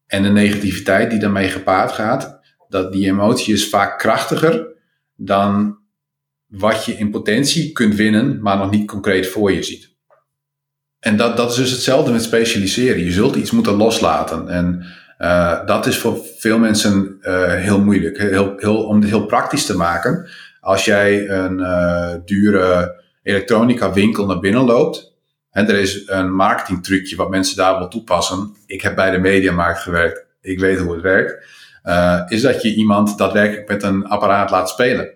[0.06, 2.35] en de negativiteit die daarmee gepaard gaat,
[2.68, 4.66] dat die emotie is vaak krachtiger
[5.16, 5.78] dan
[6.46, 9.94] wat je in potentie kunt winnen, maar nog niet concreet voor je ziet.
[10.98, 13.04] En dat, dat is dus hetzelfde met specialiseren.
[13.04, 14.48] Je zult iets moeten loslaten.
[14.48, 14.86] En
[15.18, 18.18] uh, dat is voor veel mensen uh, heel moeilijk.
[18.18, 20.28] Heel, heel, om het heel praktisch te maken.
[20.60, 25.14] Als jij een uh, dure elektronica winkel naar binnen loopt.
[25.50, 28.54] En er is een marketingtrucje wat mensen daar wil toepassen.
[28.66, 30.26] Ik heb bij de mediamarkt gewerkt.
[30.40, 31.44] Ik weet hoe het werkt.
[32.28, 35.10] Is dat je iemand daadwerkelijk met een apparaat laat spelen.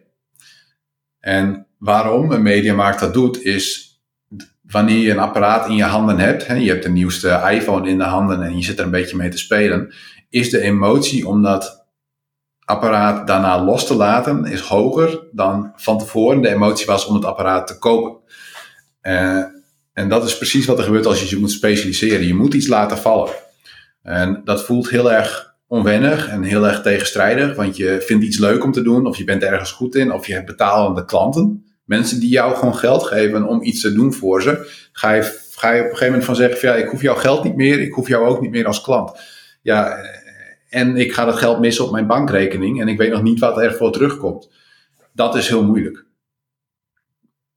[1.21, 3.91] En waarom een mediamarkt dat doet, is
[4.63, 7.99] wanneer je een apparaat in je handen hebt, hè, je hebt de nieuwste iPhone in
[7.99, 9.95] de handen en je zit er een beetje mee te spelen,
[10.29, 11.87] is de emotie om dat
[12.65, 17.25] apparaat daarna los te laten, is hoger dan van tevoren de emotie was om het
[17.25, 18.19] apparaat te kopen.
[19.03, 19.45] Uh,
[19.93, 22.27] en dat is precies wat er gebeurt als je je moet specialiseren.
[22.27, 23.31] Je moet iets laten vallen.
[24.03, 28.65] En dat voelt heel erg onwennig en heel erg tegenstrijdig, want je vindt iets leuk
[28.65, 31.65] om te doen, of je bent ergens goed in, of je hebt betalende klanten.
[31.85, 35.23] Mensen die jou gewoon geld geven om iets te doen voor ze, ga je,
[35.55, 37.57] ga je op een gegeven moment van zeggen: van, ja, ik hoef jouw geld niet
[37.57, 39.21] meer, ik hoef jou ook niet meer als klant.
[39.63, 39.97] Ja,
[40.69, 43.59] en ik ga dat geld missen op mijn bankrekening en ik weet nog niet wat
[43.59, 44.51] er voor terugkomt.
[45.13, 46.05] Dat is heel moeilijk.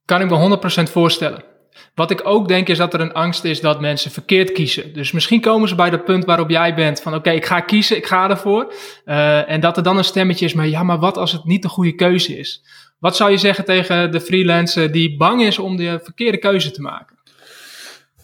[0.05, 1.52] Kan ik me 100% voorstellen.
[1.95, 4.93] Wat ik ook denk is dat er een angst is dat mensen verkeerd kiezen.
[4.93, 7.97] Dus misschien komen ze bij dat punt waarop jij bent van oké, ik ga kiezen,
[7.97, 8.73] ik ga ervoor.
[9.05, 11.61] Uh, en dat er dan een stemmetje is, maar ja, maar wat als het niet
[11.61, 12.63] de goede keuze is?
[12.99, 16.81] Wat zou je zeggen tegen de freelancer die bang is om de verkeerde keuze te
[16.81, 17.17] maken?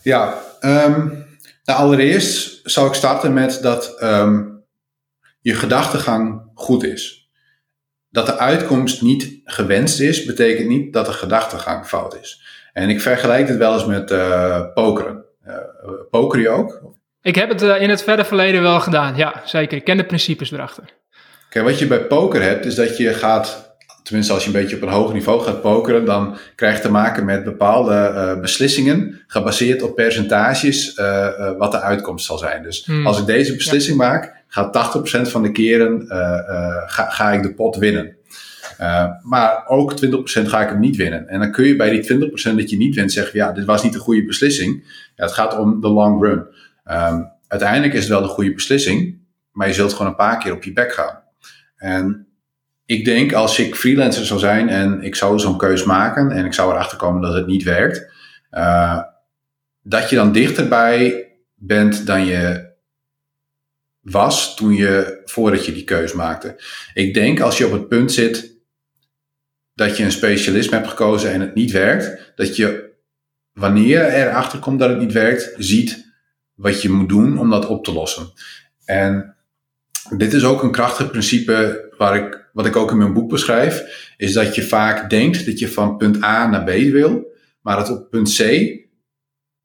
[0.01, 1.25] Ja, um,
[1.63, 4.63] nou allereerst zou ik starten met dat um,
[5.41, 7.29] je gedachtegang goed is.
[8.09, 12.41] Dat de uitkomst niet gewenst is, betekent niet dat de gedachtegang fout is.
[12.73, 15.23] En ik vergelijk het wel eens met uh, pokeren.
[15.47, 15.55] Uh,
[16.09, 16.81] poker je ook?
[17.21, 19.77] Ik heb het uh, in het verre verleden wel gedaan, ja, zeker.
[19.77, 20.83] Ik ken de principes erachter.
[21.49, 23.69] Kijk, wat je bij poker hebt, is dat je gaat
[24.09, 26.91] tenminste als je een beetje op een hoog niveau gaat pokeren, dan krijg je te
[26.91, 32.63] maken met bepaalde uh, beslissingen, gebaseerd op percentages, uh, uh, wat de uitkomst zal zijn.
[32.63, 33.07] Dus hmm.
[33.07, 34.07] als ik deze beslissing ja.
[34.07, 36.05] maak, gaat 80% van de keren
[36.85, 38.15] ga, ga, ik de pot winnen.
[39.21, 41.27] Maar ook 20% ga ik hem niet winnen.
[41.27, 43.83] En dan kun je bij die 20% dat je niet wint zeggen, ja, dit was
[43.83, 44.83] niet de goede beslissing.
[45.15, 46.45] Ja, het gaat om de long run.
[46.91, 49.17] Um, uiteindelijk is het wel de goede beslissing,
[49.51, 51.23] maar je zult gewoon een paar keer op je bek gaan.
[51.75, 52.27] En
[52.85, 56.53] ik denk als ik freelancer zou zijn en ik zou zo'n keus maken en ik
[56.53, 58.11] zou erachter komen dat het niet werkt,
[58.51, 59.01] uh,
[59.81, 62.67] dat je dan dichterbij bent dan je
[64.01, 66.55] was toen je, voordat je die keus maakte.
[66.93, 68.57] Ik denk als je op het punt zit
[69.79, 72.89] dat je een specialisme hebt gekozen en het niet werkt, dat je
[73.53, 76.11] wanneer je erachter komt dat het niet werkt, ziet
[76.53, 78.31] wat je moet doen om dat op te lossen.
[78.85, 79.35] En
[80.17, 83.83] dit is ook een krachtig principe waar ik, wat ik ook in mijn boek beschrijf,
[84.17, 87.89] is dat je vaak denkt dat je van punt A naar B wil, maar dat
[87.89, 88.41] op punt C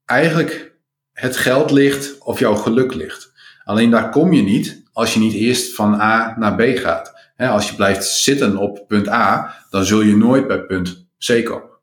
[0.05, 0.73] eigenlijk
[1.11, 3.31] het geld ligt of jouw geluk ligt.
[3.63, 7.14] Alleen daar kom je niet als je niet eerst van A naar B gaat.
[7.37, 11.73] Als je blijft zitten op punt A, dan zul je nooit bij punt C komen.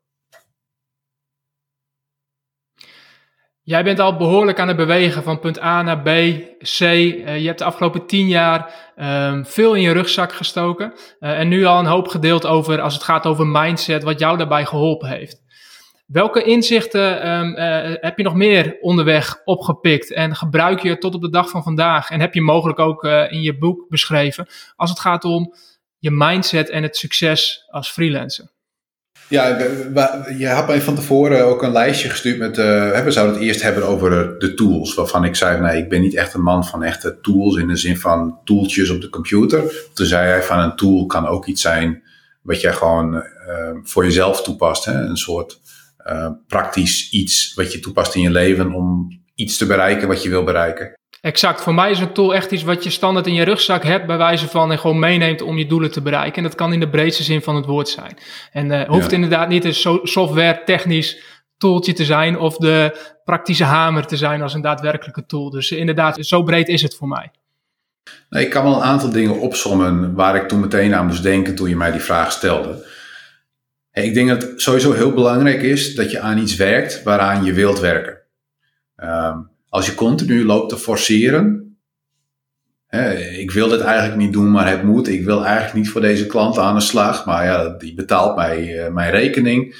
[3.65, 6.07] Jij bent al behoorlijk aan het bewegen van punt A naar B,
[6.59, 6.79] C.
[6.79, 10.93] Uh, je hebt de afgelopen tien jaar um, veel in je rugzak gestoken.
[11.19, 14.37] Uh, en nu al een hoop gedeeld over, als het gaat over mindset, wat jou
[14.37, 15.42] daarbij geholpen heeft.
[16.05, 21.21] Welke inzichten um, uh, heb je nog meer onderweg opgepikt en gebruik je tot op
[21.21, 22.09] de dag van vandaag?
[22.09, 25.53] En heb je mogelijk ook in je boek beschreven als het gaat om
[25.97, 28.51] je mindset en het succes als freelancer?
[29.27, 29.57] Ja,
[30.37, 32.57] je had mij van tevoren ook een lijstje gestuurd met.
[32.57, 34.93] Uh, we zouden het eerst hebben over de tools.
[34.93, 37.57] Waarvan ik zei: nee, ik ben niet echt een man van echte tools.
[37.57, 39.73] In de zin van tooltjes op de computer.
[39.93, 42.03] Toen zei hij: van een tool kan ook iets zijn.
[42.41, 43.23] wat jij gewoon
[43.83, 44.85] voor jezelf toepast.
[44.85, 44.93] Hè?
[44.93, 45.59] Een soort
[46.05, 48.73] uh, praktisch iets wat je toepast in je leven.
[48.73, 50.93] om iets te bereiken wat je wil bereiken.
[51.21, 51.61] Exact.
[51.61, 54.17] Voor mij is een tool echt iets wat je standaard in je rugzak hebt, bij
[54.17, 56.37] wijze van en gewoon meeneemt om je doelen te bereiken.
[56.37, 58.17] En dat kan in de breedste zin van het woord zijn.
[58.51, 61.21] En uh, hoeft inderdaad niet een software technisch
[61.57, 65.49] tooltje te zijn of de praktische hamer te zijn als een daadwerkelijke tool.
[65.49, 67.31] Dus inderdaad, zo breed is het voor mij.
[68.29, 71.55] Nee, ik kan wel een aantal dingen opsommen waar ik toen meteen aan moest denken
[71.55, 72.85] toen je mij die vraag stelde.
[73.93, 77.53] Ik denk dat het sowieso heel belangrijk is dat je aan iets werkt waaraan je
[77.53, 78.21] wilt werken.
[78.97, 81.77] Um, als je continu loopt te forceren,
[83.37, 85.07] ik wil dit eigenlijk niet doen, maar het moet.
[85.07, 88.89] Ik wil eigenlijk niet voor deze klant aan de slag, maar ja, die betaalt mij
[88.91, 89.75] mijn rekening.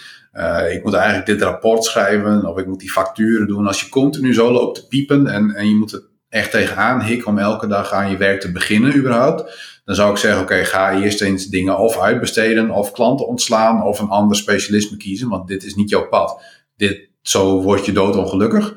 [0.71, 3.67] ik moet eigenlijk dit rapport schrijven of ik moet die facturen doen.
[3.67, 7.27] Als je continu zo loopt te piepen en, en je moet het echt tegenaan hikken
[7.27, 10.91] om elke dag aan je werk te beginnen überhaupt, dan zou ik zeggen, oké, ga
[10.91, 15.63] eerst eens dingen of uitbesteden of klanten ontslaan of een ander specialisme kiezen, want dit
[15.63, 16.41] is niet jouw pad.
[16.75, 18.73] Dit, zo word je doodongelukkig.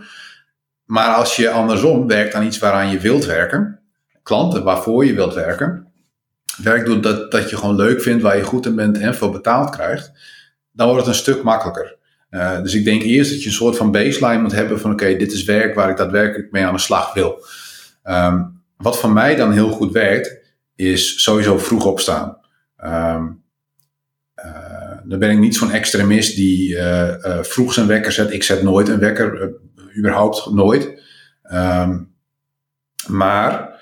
[0.84, 3.80] Maar als je andersom werkt aan iets waaraan je wilt werken,
[4.22, 5.92] klanten waarvoor je wilt werken,
[6.62, 9.30] werk doet dat, dat je gewoon leuk vindt, waar je goed in bent en veel
[9.30, 10.12] betaald krijgt,
[10.72, 11.96] dan wordt het een stuk makkelijker.
[12.30, 15.16] Uh, dus ik denk eerst dat je een soort van baseline moet hebben van oké,
[15.16, 17.44] dit is werk waar ik daadwerkelijk mee aan de slag wil.
[18.04, 22.38] Um, wat voor mij dan heel goed werkt, is sowieso vroeg opstaan.
[22.84, 23.42] Um,
[24.44, 28.32] uh, dan ben ik niet zo'n extremist die uh, vroeg zijn wekker zet.
[28.32, 29.52] Ik zet nooit een wekker,
[29.98, 31.02] überhaupt nooit.
[31.52, 32.14] Um,
[33.06, 33.80] maar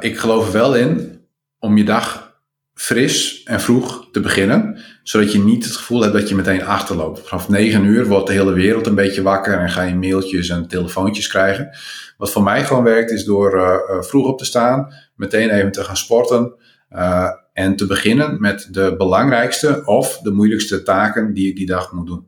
[0.00, 1.20] ik geloof er wel in
[1.58, 2.40] om je dag
[2.74, 7.28] fris en vroeg te beginnen, zodat je niet het gevoel hebt dat je meteen achterloopt.
[7.28, 10.68] Vanaf 9 uur wordt de hele wereld een beetje wakker en ga je mailtjes en
[10.68, 11.70] telefoontjes krijgen.
[12.16, 15.84] Wat voor mij gewoon werkt is door uh, vroeg op te staan, meteen even te
[15.84, 16.54] gaan sporten
[16.92, 21.92] uh, en te beginnen met de belangrijkste of de moeilijkste taken die ik die dag
[21.92, 22.26] moet doen.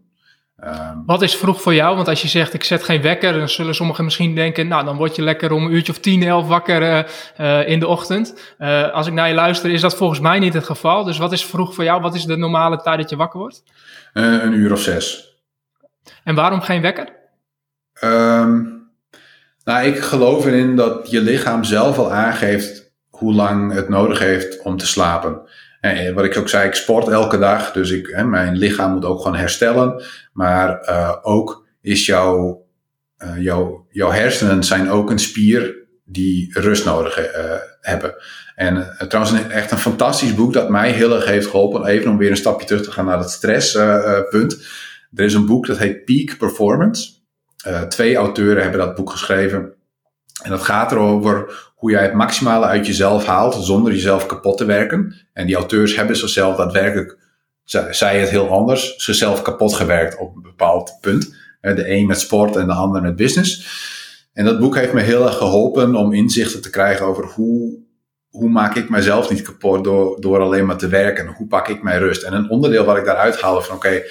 [0.65, 1.97] Um, Wat is vroeg voor jou?
[1.97, 4.97] Want als je zegt ik zet geen wekker, dan zullen sommigen misschien denken, nou dan
[4.97, 7.05] word je lekker om een uurtje of tien, elf wakker uh,
[7.41, 8.55] uh, in de ochtend.
[8.59, 11.05] Uh, als ik naar je luister, is dat volgens mij niet het geval.
[11.05, 12.01] Dus wat is vroeg voor jou?
[12.01, 13.63] Wat is de normale tijd dat je wakker wordt?
[14.13, 15.37] een uur of zes.
[16.25, 17.09] En waarom geen wekker?
[18.05, 18.91] Um,
[19.65, 24.63] nou, ik geloof erin dat je lichaam zelf al aangeeft hoe lang het nodig heeft
[24.63, 25.41] om te slapen.
[25.81, 29.05] En wat ik ook zei, ik sport elke dag, dus ik, hè, mijn lichaam moet
[29.05, 30.03] ook gewoon herstellen.
[30.33, 32.65] Maar uh, ook is jouw,
[33.19, 38.15] uh, jouw, jouw hersenen zijn ook een spier die rust nodig uh, hebben.
[38.55, 41.87] En trouwens, echt een fantastisch boek dat mij heel erg heeft geholpen.
[41.87, 44.67] Even om weer een stapje terug te gaan naar het stresspunt.
[45.15, 47.11] er is een boek dat heet Peak Performance.
[47.89, 49.75] twee auteuren hebben dat boek geschreven.
[50.43, 54.65] En dat gaat erover hoe jij het maximale uit jezelf haalt zonder jezelf kapot te
[54.65, 55.15] werken.
[55.33, 57.19] En die auteurs hebben zichzelf daadwerkelijk,
[57.91, 61.35] zij het heel anders, zichzelf kapot gewerkt op een bepaald punt.
[61.61, 63.67] De een met sport en de ander met business.
[64.33, 67.79] En dat boek heeft me heel erg geholpen om inzichten te krijgen over hoe,
[68.29, 71.27] hoe maak ik mezelf niet kapot door, door alleen maar te werken.
[71.27, 72.23] Hoe pak ik mijn rust.
[72.23, 74.03] En een onderdeel wat ik daaruit haalde van oké,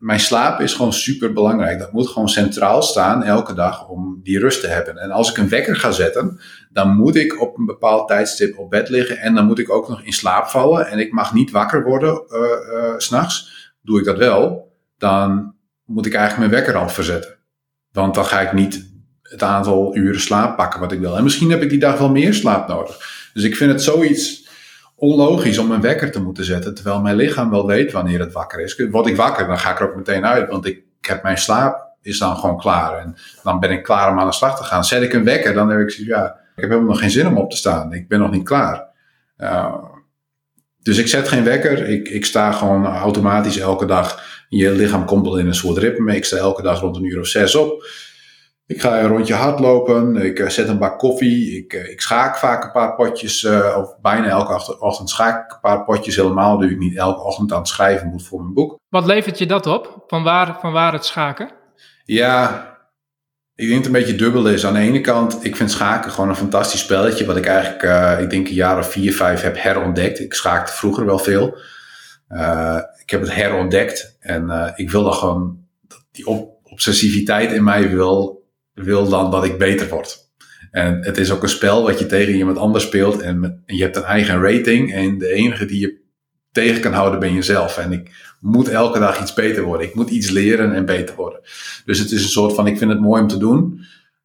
[0.00, 1.78] mijn slaap is gewoon super belangrijk.
[1.78, 4.96] Dat moet gewoon centraal staan elke dag om die rust te hebben.
[4.96, 8.70] En als ik een wekker ga zetten, dan moet ik op een bepaald tijdstip op
[8.70, 10.86] bed liggen en dan moet ik ook nog in slaap vallen.
[10.86, 13.52] En ik mag niet wakker worden uh, uh, s'nachts.
[13.82, 17.36] Doe ik dat wel, dan moet ik eigenlijk mijn wekker al verzetten.
[17.92, 18.88] Want dan ga ik niet
[19.22, 21.16] het aantal uren slaap pakken wat ik wil.
[21.16, 23.30] En misschien heb ik die dag wel meer slaap nodig.
[23.34, 24.48] Dus ik vind het zoiets
[25.00, 28.60] onlogisch om een wekker te moeten zetten, terwijl mijn lichaam wel weet wanneer het wakker
[28.60, 28.86] is.
[28.90, 31.88] Word ik wakker, dan ga ik er ook meteen uit, want ik, heb mijn slaap
[32.02, 32.98] is dan gewoon klaar.
[32.98, 34.84] En dan ben ik klaar om aan de slag te gaan.
[34.84, 37.26] Zet ik een wekker, dan heb ik zoiets, ja, ik heb helemaal nog geen zin
[37.26, 37.92] om op te staan.
[37.92, 38.88] Ik ben nog niet klaar.
[39.38, 39.74] Uh,
[40.82, 41.88] dus ik zet geen wekker.
[41.88, 44.22] Ik, ik sta gewoon automatisch elke dag.
[44.48, 46.16] Je lichaam komt in een soort ritme.
[46.16, 47.84] Ik sta elke dag rond een uur of zes op.
[48.70, 52.36] Ik ga een rondje hardlopen, ik uh, zet een bak koffie, ik, uh, ik schaak
[52.36, 56.16] vaak een paar potjes, uh, of bijna elke ochtend schaak ik een paar potjes.
[56.16, 58.78] Helemaal nu ik niet elke ochtend aan het schrijven moet voor mijn boek.
[58.88, 60.04] Wat levert je dat op?
[60.06, 61.50] Van waar, van waar het schaken?
[62.04, 62.66] Ja,
[63.54, 64.66] ik denk dat het een beetje dubbel is.
[64.66, 68.30] Aan de ene kant, ik vind schaken gewoon een fantastisch spelletje, wat ik eigenlijk, ik
[68.30, 70.20] denk een jaar of vier, vijf heb herontdekt.
[70.20, 71.46] Ik schaakte vroeger wel veel.
[73.00, 75.58] ik heb het herontdekt en ik wil dan gewoon,
[76.10, 76.26] die
[76.62, 78.39] obsessiviteit in mij wil
[78.74, 80.28] wil dan dat ik beter word.
[80.70, 83.96] En het is ook een spel wat je tegen iemand anders speelt en, je hebt
[83.96, 85.98] een eigen rating en de enige die je
[86.52, 87.78] tegen kan houden ben jezelf.
[87.78, 89.86] En ik moet elke dag iets beter worden.
[89.86, 91.40] Ik moet iets leren en beter worden.
[91.84, 93.84] Dus het is een soort van, ik vind het mooi om te doen.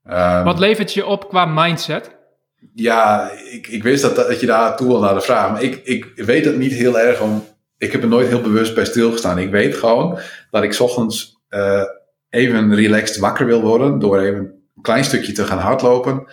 [0.10, 2.16] Um, Wat levert je op qua mindset?
[2.74, 5.52] Ja, ik, ik wist dat, dat je daar toe wil naar de vraag.
[5.52, 7.44] Maar ik, ik weet het niet heel erg om.
[7.78, 9.38] Ik heb er nooit heel bewust bij stilgestaan.
[9.38, 10.20] Ik weet gewoon
[10.52, 11.84] dat ik ochtends uh,
[12.36, 14.40] even relaxed wakker wil worden door even
[14.76, 16.28] een klein stukje te gaan hardlopen.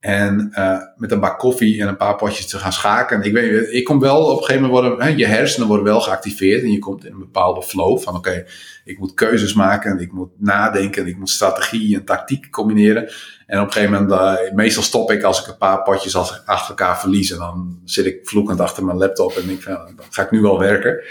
[0.00, 3.22] En uh, met een bak koffie en een paar potjes te gaan schaken.
[3.22, 6.00] Ik, weet, ik kom wel op een gegeven moment worden, hè, je hersenen worden wel
[6.00, 8.44] geactiveerd en je komt in een bepaalde flow van oké,
[8.84, 13.10] ik moet keuzes maken, en ik moet nadenken, ik moet strategie en tactiek combineren.
[13.46, 16.68] En op een gegeven moment, uh, meestal stop ik als ik een paar potjes achter
[16.68, 20.30] elkaar verlies en dan zit ik vloekend achter mijn laptop en denk van, ga ik
[20.30, 21.04] nu wel werken.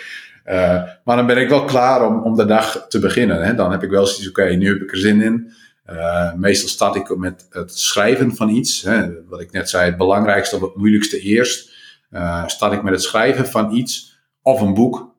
[0.46, 3.44] Uh, maar dan ben ik wel klaar om, om de dag te beginnen.
[3.44, 3.56] Hè.
[3.56, 5.52] Dan heb ik wel zoiets, oké, nu heb ik er zin in.
[5.90, 8.82] Uh, meestal start ik met het schrijven van iets.
[8.82, 11.72] Hè, wat ik net zei, het belangrijkste of het moeilijkste eerst.
[12.12, 14.18] Uh, start ik met het schrijven van iets.
[14.42, 15.16] Of een boek,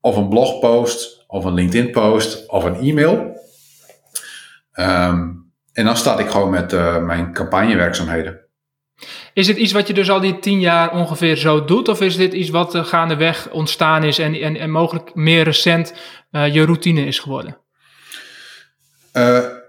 [0.00, 3.40] of een blogpost, of een LinkedIn post, of een e-mail.
[4.74, 8.40] Um, en dan start ik gewoon met mijn campagnewerkzaamheden.
[9.34, 11.88] Is dit iets wat je dus al die tien jaar ongeveer zo doet?
[11.88, 15.94] Of is dit iets wat uh, gaandeweg ontstaan is en, en, en mogelijk meer recent
[16.32, 17.56] uh, je routine is geworden?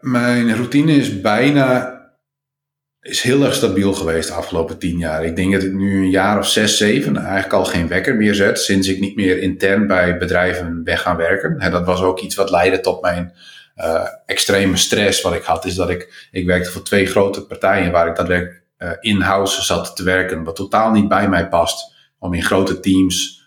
[0.01, 2.01] mijn routine is bijna
[3.01, 5.25] is heel erg stabiel geweest de afgelopen tien jaar.
[5.25, 8.35] Ik denk dat ik nu een jaar of zes, zeven eigenlijk al geen wekker meer
[8.35, 8.59] zet.
[8.59, 11.61] Sinds ik niet meer intern bij bedrijven weg gaan werken.
[11.61, 13.33] He, dat was ook iets wat leidde tot mijn
[14.25, 15.65] extreme stress wat ik had.
[15.65, 19.95] Is dat ik, ik werkte voor twee grote partijen waar ik daadwerkelijk uh, in-house zat
[19.95, 20.43] te werken.
[20.43, 23.41] Wat totaal niet bij mij past om in grote teams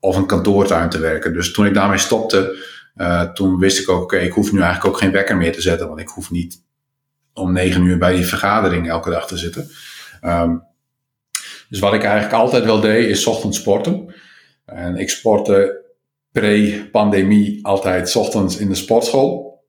[0.00, 1.32] of een kantoortuin te werken.
[1.32, 2.56] Dus toen ik daarmee stopte,
[2.96, 5.60] uh, toen wist ik ook, oké, ik hoef nu eigenlijk ook geen wekker meer te
[5.60, 5.88] zetten.
[5.88, 6.62] Want ik hoef niet
[7.32, 9.70] om negen uur bij die vergadering elke dag te zitten.
[10.22, 10.68] Um,
[11.68, 14.14] dus wat ik eigenlijk altijd wel deed, is ochtends sporten.
[14.64, 15.84] En ik sportte
[16.32, 19.64] pre-pandemie altijd ochtends in de sportschool.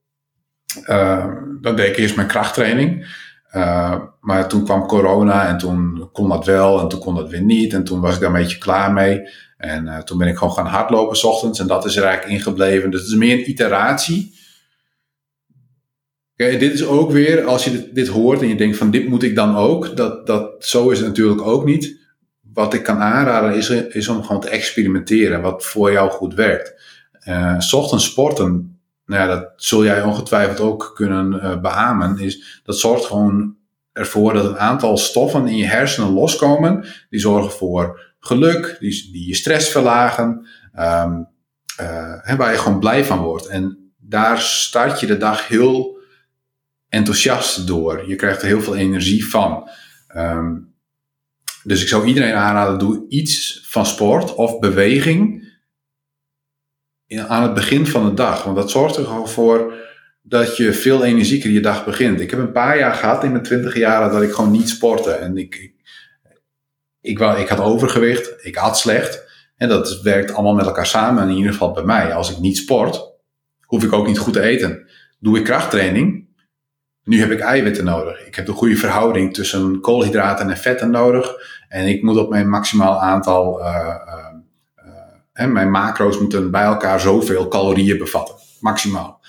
[0.85, 3.07] Uh, dan deed ik eerst mijn krachttraining.
[3.55, 7.41] Uh, maar toen kwam corona en toen kon dat wel en toen kon dat weer
[7.41, 7.73] niet.
[7.73, 9.29] En toen was ik daar een beetje klaar mee.
[9.57, 11.59] En uh, toen ben ik gewoon gaan hardlopen s ochtends.
[11.59, 12.91] En dat is er eigenlijk ingebleven.
[12.91, 14.39] Dus het is meer een iteratie
[16.49, 19.35] dit is ook weer, als je dit, hoort en je denkt van dit moet ik
[19.35, 21.99] dan ook, dat, dat, zo is het natuurlijk ook niet.
[22.53, 26.73] Wat ik kan aanraden is, is om gewoon te experimenteren wat voor jou goed werkt.
[27.27, 28.70] Uh, ochtends sporten,
[29.11, 33.55] nou ja, dat zul jij ongetwijfeld ook kunnen uh, beamen, is dat zorgt gewoon
[33.91, 36.85] ervoor dat een aantal stoffen in je hersenen loskomen.
[37.09, 40.47] Die zorgen voor geluk, die, die je stress verlagen,
[40.79, 41.27] um,
[41.81, 43.45] uh, waar je gewoon blij van wordt.
[43.47, 45.99] En daar start je de dag heel
[46.89, 48.07] enthousiast door.
[48.07, 49.69] Je krijgt er heel veel energie van.
[50.15, 50.73] Um,
[51.63, 55.50] dus ik zou iedereen aanraden, doe iets van sport of beweging
[57.17, 58.43] aan het begin van de dag.
[58.43, 59.73] Want dat zorgt er gewoon voor
[60.21, 62.19] dat je veel energieker je dag begint.
[62.21, 65.11] Ik heb een paar jaar gehad in mijn twintig jaren dat ik gewoon niet sportte.
[65.11, 65.73] En ik, ik,
[67.01, 69.29] ik, ik had overgewicht, ik had slecht.
[69.55, 71.29] En dat werkt allemaal met elkaar samen.
[71.29, 72.13] in ieder geval bij mij.
[72.13, 73.11] Als ik niet sport,
[73.61, 74.89] hoef ik ook niet goed te eten.
[75.19, 76.29] Doe ik krachttraining,
[77.03, 78.27] nu heb ik eiwitten nodig.
[78.27, 81.33] Ik heb de goede verhouding tussen koolhydraten en vetten nodig.
[81.67, 83.95] En ik moet op mijn maximaal aantal, uh,
[85.47, 88.35] mijn macro's moeten bij elkaar zoveel calorieën bevatten.
[88.59, 89.19] Maximaal.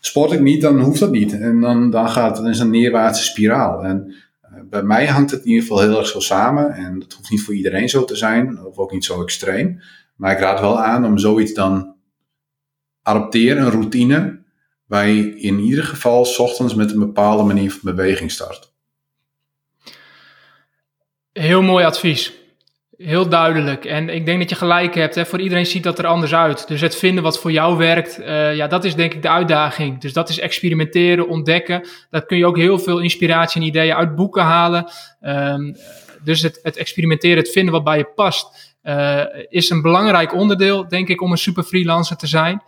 [0.00, 1.32] Sport ik niet, dan hoeft dat niet.
[1.32, 3.84] En dan, dan gaat het een neerwaartse spiraal.
[3.84, 6.72] En eh, bij mij hangt het in ieder geval heel erg zo samen.
[6.72, 9.80] En dat hoeft niet voor iedereen zo te zijn, of ook niet zo extreem.
[10.16, 11.94] Maar ik raad wel aan om zoiets dan
[13.02, 14.42] adopteren, een routine,
[14.86, 18.72] waar je in ieder geval ochtends met een bepaalde manier van beweging start.
[21.32, 22.43] Heel mooi advies.
[22.96, 23.84] Heel duidelijk.
[23.84, 25.14] En ik denk dat je gelijk hebt.
[25.14, 25.26] Hè.
[25.26, 26.68] Voor iedereen ziet dat er anders uit.
[26.68, 30.00] Dus het vinden wat voor jou werkt, uh, ja, dat is denk ik de uitdaging.
[30.00, 31.86] Dus dat is experimenteren, ontdekken.
[32.10, 34.90] Dat kun je ook heel veel inspiratie en ideeën uit boeken halen.
[35.20, 35.76] Um,
[36.22, 40.88] dus het, het, experimenteren, het vinden wat bij je past, uh, is een belangrijk onderdeel,
[40.88, 42.62] denk ik, om een super freelancer te zijn.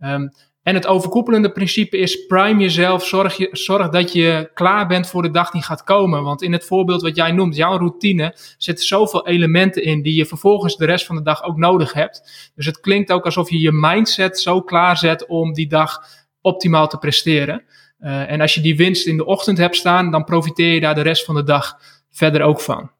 [0.00, 0.32] Um,
[0.62, 5.22] en het overkoepelende principe is prime jezelf, zorg, je, zorg dat je klaar bent voor
[5.22, 6.22] de dag die gaat komen.
[6.22, 10.26] Want in het voorbeeld wat jij noemt, jouw routine, zitten zoveel elementen in die je
[10.26, 12.50] vervolgens de rest van de dag ook nodig hebt.
[12.54, 16.04] Dus het klinkt ook alsof je je mindset zo klaarzet om die dag
[16.40, 17.62] optimaal te presteren.
[18.00, 20.94] Uh, en als je die winst in de ochtend hebt staan, dan profiteer je daar
[20.94, 21.78] de rest van de dag
[22.10, 22.90] verder ook van.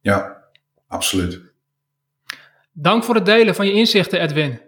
[0.00, 0.36] Ja,
[0.88, 1.40] absoluut.
[2.72, 4.60] Dank voor het delen van je inzichten, Edwin.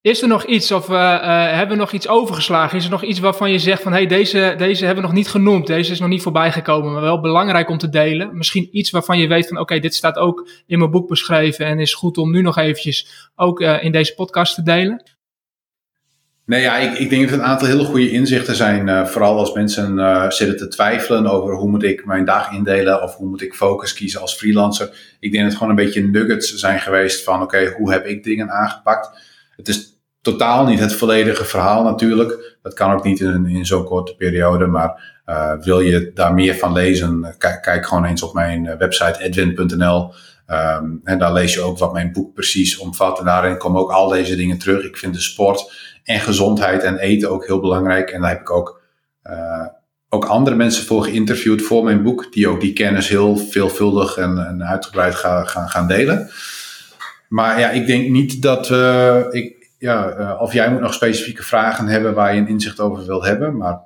[0.00, 2.78] Is er nog iets of uh, uh, hebben we nog iets overgeslagen?
[2.78, 5.28] Is er nog iets waarvan je zegt van hey, deze, deze hebben we nog niet
[5.28, 8.36] genoemd, deze is nog niet voorbij gekomen, maar wel belangrijk om te delen?
[8.36, 11.78] Misschien iets waarvan je weet van oké, dit staat ook in mijn boek beschreven en
[11.78, 15.02] is goed om nu nog eventjes ook uh, in deze podcast te delen?
[16.44, 19.06] Nee, ja, ik, ik denk dat er een aantal hele goede inzichten zijn.
[19.06, 19.96] vooral als mensen
[20.32, 23.94] zitten te twijfelen over hoe moet ik mijn dag indelen of hoe moet ik focus
[23.94, 25.16] kiezen als freelancer.
[25.20, 28.24] Ik denk dat het gewoon een beetje nuggets zijn geweest van oké, hoe heb ik
[28.24, 29.27] dingen aangepakt?
[29.58, 32.56] Het is totaal niet het volledige verhaal natuurlijk.
[32.62, 34.66] Dat kan ook niet in, in zo'n korte periode.
[34.66, 38.78] Maar uh, wil je daar meer van lezen, kijk, kijk gewoon eens op mijn eh,
[38.78, 40.12] website edwin.nl.
[40.50, 43.18] Um, en daar lees je ook wat mijn boek precies omvat.
[43.18, 44.84] En daarin komen ook al deze dingen terug.
[44.84, 45.72] Ik vind de sport
[46.04, 48.10] en gezondheid en eten ook heel belangrijk.
[48.10, 48.80] En daar heb ik ook,
[49.24, 49.66] uh,
[50.08, 52.32] ook andere mensen voor geïnterviewd voor mijn boek.
[52.32, 56.30] Die ook die kennis heel veelvuldig en, en uitgebreid gaan, gaan delen.
[57.28, 58.70] Maar ja, ik denk niet dat.
[59.34, 63.24] Ik, ja, of jij moet nog specifieke vragen hebben waar je een inzicht over wilt
[63.24, 63.56] hebben.
[63.56, 63.80] Maar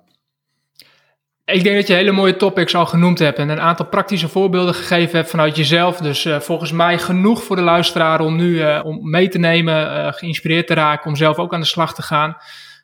[1.45, 4.75] ik denk dat je hele mooie topics al genoemd hebt en een aantal praktische voorbeelden
[4.75, 5.97] gegeven hebt vanuit jezelf.
[5.97, 10.15] Dus uh, volgens mij genoeg voor de luisteraar om nu uh, om mee te nemen,
[10.15, 12.37] geïnspireerd te raken, om zelf ook aan de slag te gaan.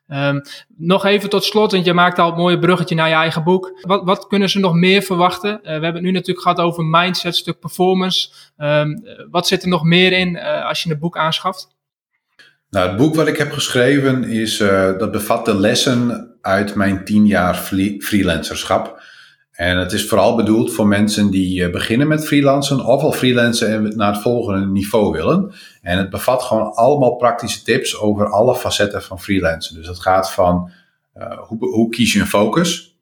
[0.08, 0.42] Um,
[0.76, 3.78] nog even tot slot, want je maakt al het mooie bruggetje naar je eigen boek.
[3.80, 5.60] Wat, wat kunnen ze nog meer verwachten?
[5.62, 8.30] we hebben het nu natuurlijk gehad over mindset, stuk performance.
[8.58, 11.76] Um, wat zit er nog meer in als je een boek aanschaft?
[12.70, 17.04] Nou, het boek wat ik heb geschreven is, uh, dat bevat de lessen uit mijn
[17.04, 17.54] tien jaar
[17.98, 19.02] freelancerschap.
[19.58, 23.68] En het is vooral bedoeld voor mensen die uh, beginnen met freelancen of al freelancen
[23.68, 25.52] en naar het volgende niveau willen.
[25.82, 29.74] En het bevat gewoon allemaal praktische tips over alle facetten van freelancen.
[29.74, 30.70] Dus het gaat van
[31.16, 32.98] uh, hoe, hoe, kies je een focus?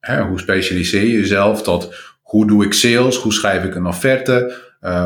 [0.00, 3.16] Hè, hoe specialiseer je jezelf tot hoe doe ik sales?
[3.16, 4.62] Hoe schrijf ik een offerte?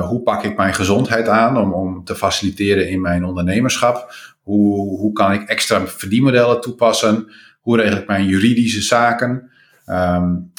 [0.09, 4.15] Hoe pak ik mijn gezondheid aan om, om te faciliteren in mijn ondernemerschap?
[4.43, 7.33] Hoe, hoe kan ik extra verdienmodellen toepassen?
[7.61, 9.51] Hoe regel ik mijn juridische zaken?
[9.91, 10.53] Um,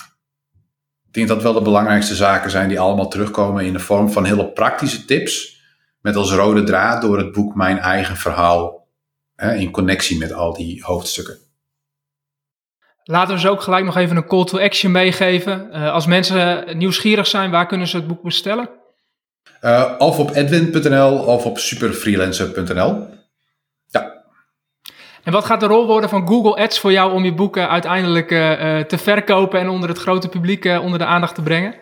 [1.07, 4.25] ik denk dat wel de belangrijkste zaken zijn die allemaal terugkomen in de vorm van
[4.25, 5.61] hele praktische tips.
[6.01, 8.87] Met als rode draad door het boek mijn eigen verhaal
[9.35, 11.37] hè, in connectie met al die hoofdstukken.
[13.03, 15.69] Laten we ze ook gelijk nog even een call to action meegeven.
[15.71, 18.69] Uh, als mensen nieuwsgierig zijn, waar kunnen ze het boek bestellen?
[19.61, 23.18] Uh, of op edwin.nl of op superfreelancer.nl.
[25.23, 28.31] En wat gaat de rol worden van Google Ads voor jou om je boeken uiteindelijk
[28.31, 31.75] uh, te verkopen en onder het grote publiek uh, onder de aandacht te brengen?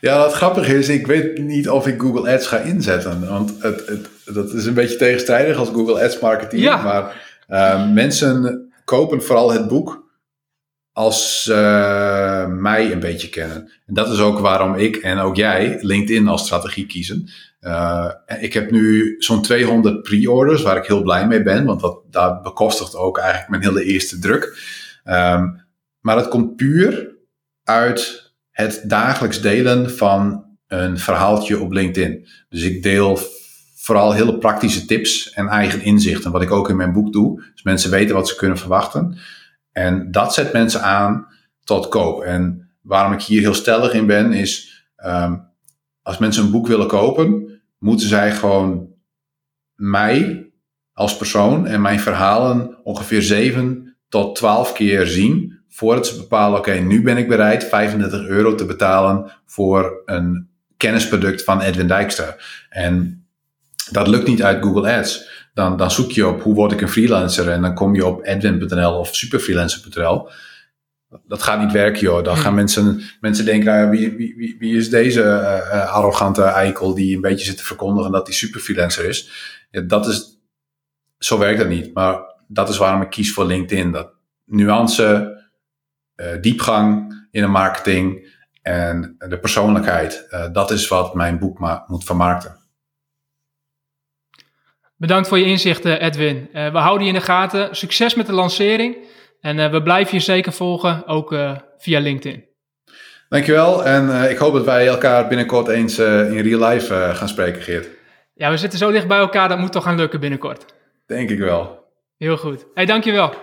[0.00, 3.28] Ja, wat grappig is, ik weet niet of ik Google Ads ga inzetten.
[3.28, 6.62] Want het, het, dat is een beetje tegenstrijdig als Google Ads marketing.
[6.62, 6.82] Ja.
[6.82, 10.08] Maar mensen kopen vooral het boek
[10.92, 13.70] als uh, mij een beetje kennen.
[13.86, 17.28] En dat is ook waarom ik en ook jij LinkedIn als strategie kiezen.
[17.60, 22.00] Uh, ik heb nu zo'n 200 pre-orders waar ik heel blij mee ben, want dat,
[22.10, 24.58] dat bekostigt ook eigenlijk mijn hele eerste druk.
[25.04, 25.68] Um,
[26.00, 27.16] maar het komt puur
[27.64, 32.26] uit het dagelijks delen van een verhaaltje op LinkedIn.
[32.48, 33.18] Dus ik deel
[33.76, 37.42] vooral hele praktische tips en eigen inzichten, wat ik ook in mijn boek doe.
[37.52, 39.18] Dus mensen weten wat ze kunnen verwachten.
[39.72, 41.26] En dat zet mensen aan
[41.64, 42.22] tot koop.
[42.22, 45.48] En waarom ik hier heel stellig in ben, is um,
[46.02, 47.49] als mensen een boek willen kopen,
[47.80, 48.88] moeten zij gewoon
[49.74, 50.50] mij
[50.92, 55.58] als persoon en mijn verhalen ongeveer 7 tot 12 keer zien.
[55.68, 61.44] Voordat ze bepalen, oké, nu ben ik bereid 35 euro te betalen voor een kennisproduct
[61.44, 62.36] van Edwin Dijkstra.
[62.68, 63.24] En
[63.90, 66.88] dat lukt niet uit Google Ads dan, dan zoek je op hoe word ik een
[66.88, 70.28] freelancer en dan kom je op edwin.nl of superfreelancer.nl.
[71.24, 72.24] Dat gaat niet werken, joh.
[72.24, 77.14] Dan gaan mensen, mensen denken, nou, wie, wie, wie is deze uh, arrogante eikel die
[77.14, 79.30] een beetje zit te verkondigen dat hij superfreelancer is?
[79.70, 80.38] Ja, dat is,
[81.18, 81.94] zo werkt dat niet.
[81.94, 83.92] Maar dat is waarom ik kies voor LinkedIn.
[83.92, 84.12] Dat
[84.44, 85.38] nuance,
[86.16, 90.28] uh, diepgang in de marketing en de persoonlijkheid.
[90.52, 92.58] Dat is wat mijn boek moet vermarkten.
[94.96, 96.48] Bedankt voor je inzichten, Edwin.
[96.52, 97.76] We houden je in de gaten.
[97.76, 98.96] Succes met de lancering.
[99.40, 102.44] En uh, we blijven je zeker volgen, ook uh, via LinkedIn.
[103.28, 103.84] Dankjewel.
[103.84, 107.88] En ik hoop dat wij elkaar binnenkort eens in real life gaan spreken, Geert.
[108.34, 109.48] Ja, we zitten zo dicht bij elkaar.
[109.48, 110.64] Dat moet toch gaan lukken binnenkort.
[111.06, 111.84] Denk ik wel.
[112.18, 112.66] Heel goed.
[112.74, 113.34] Hey, dankjewel.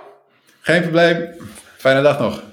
[0.61, 1.29] Geen probleem.
[1.77, 2.43] Fijne dag nog.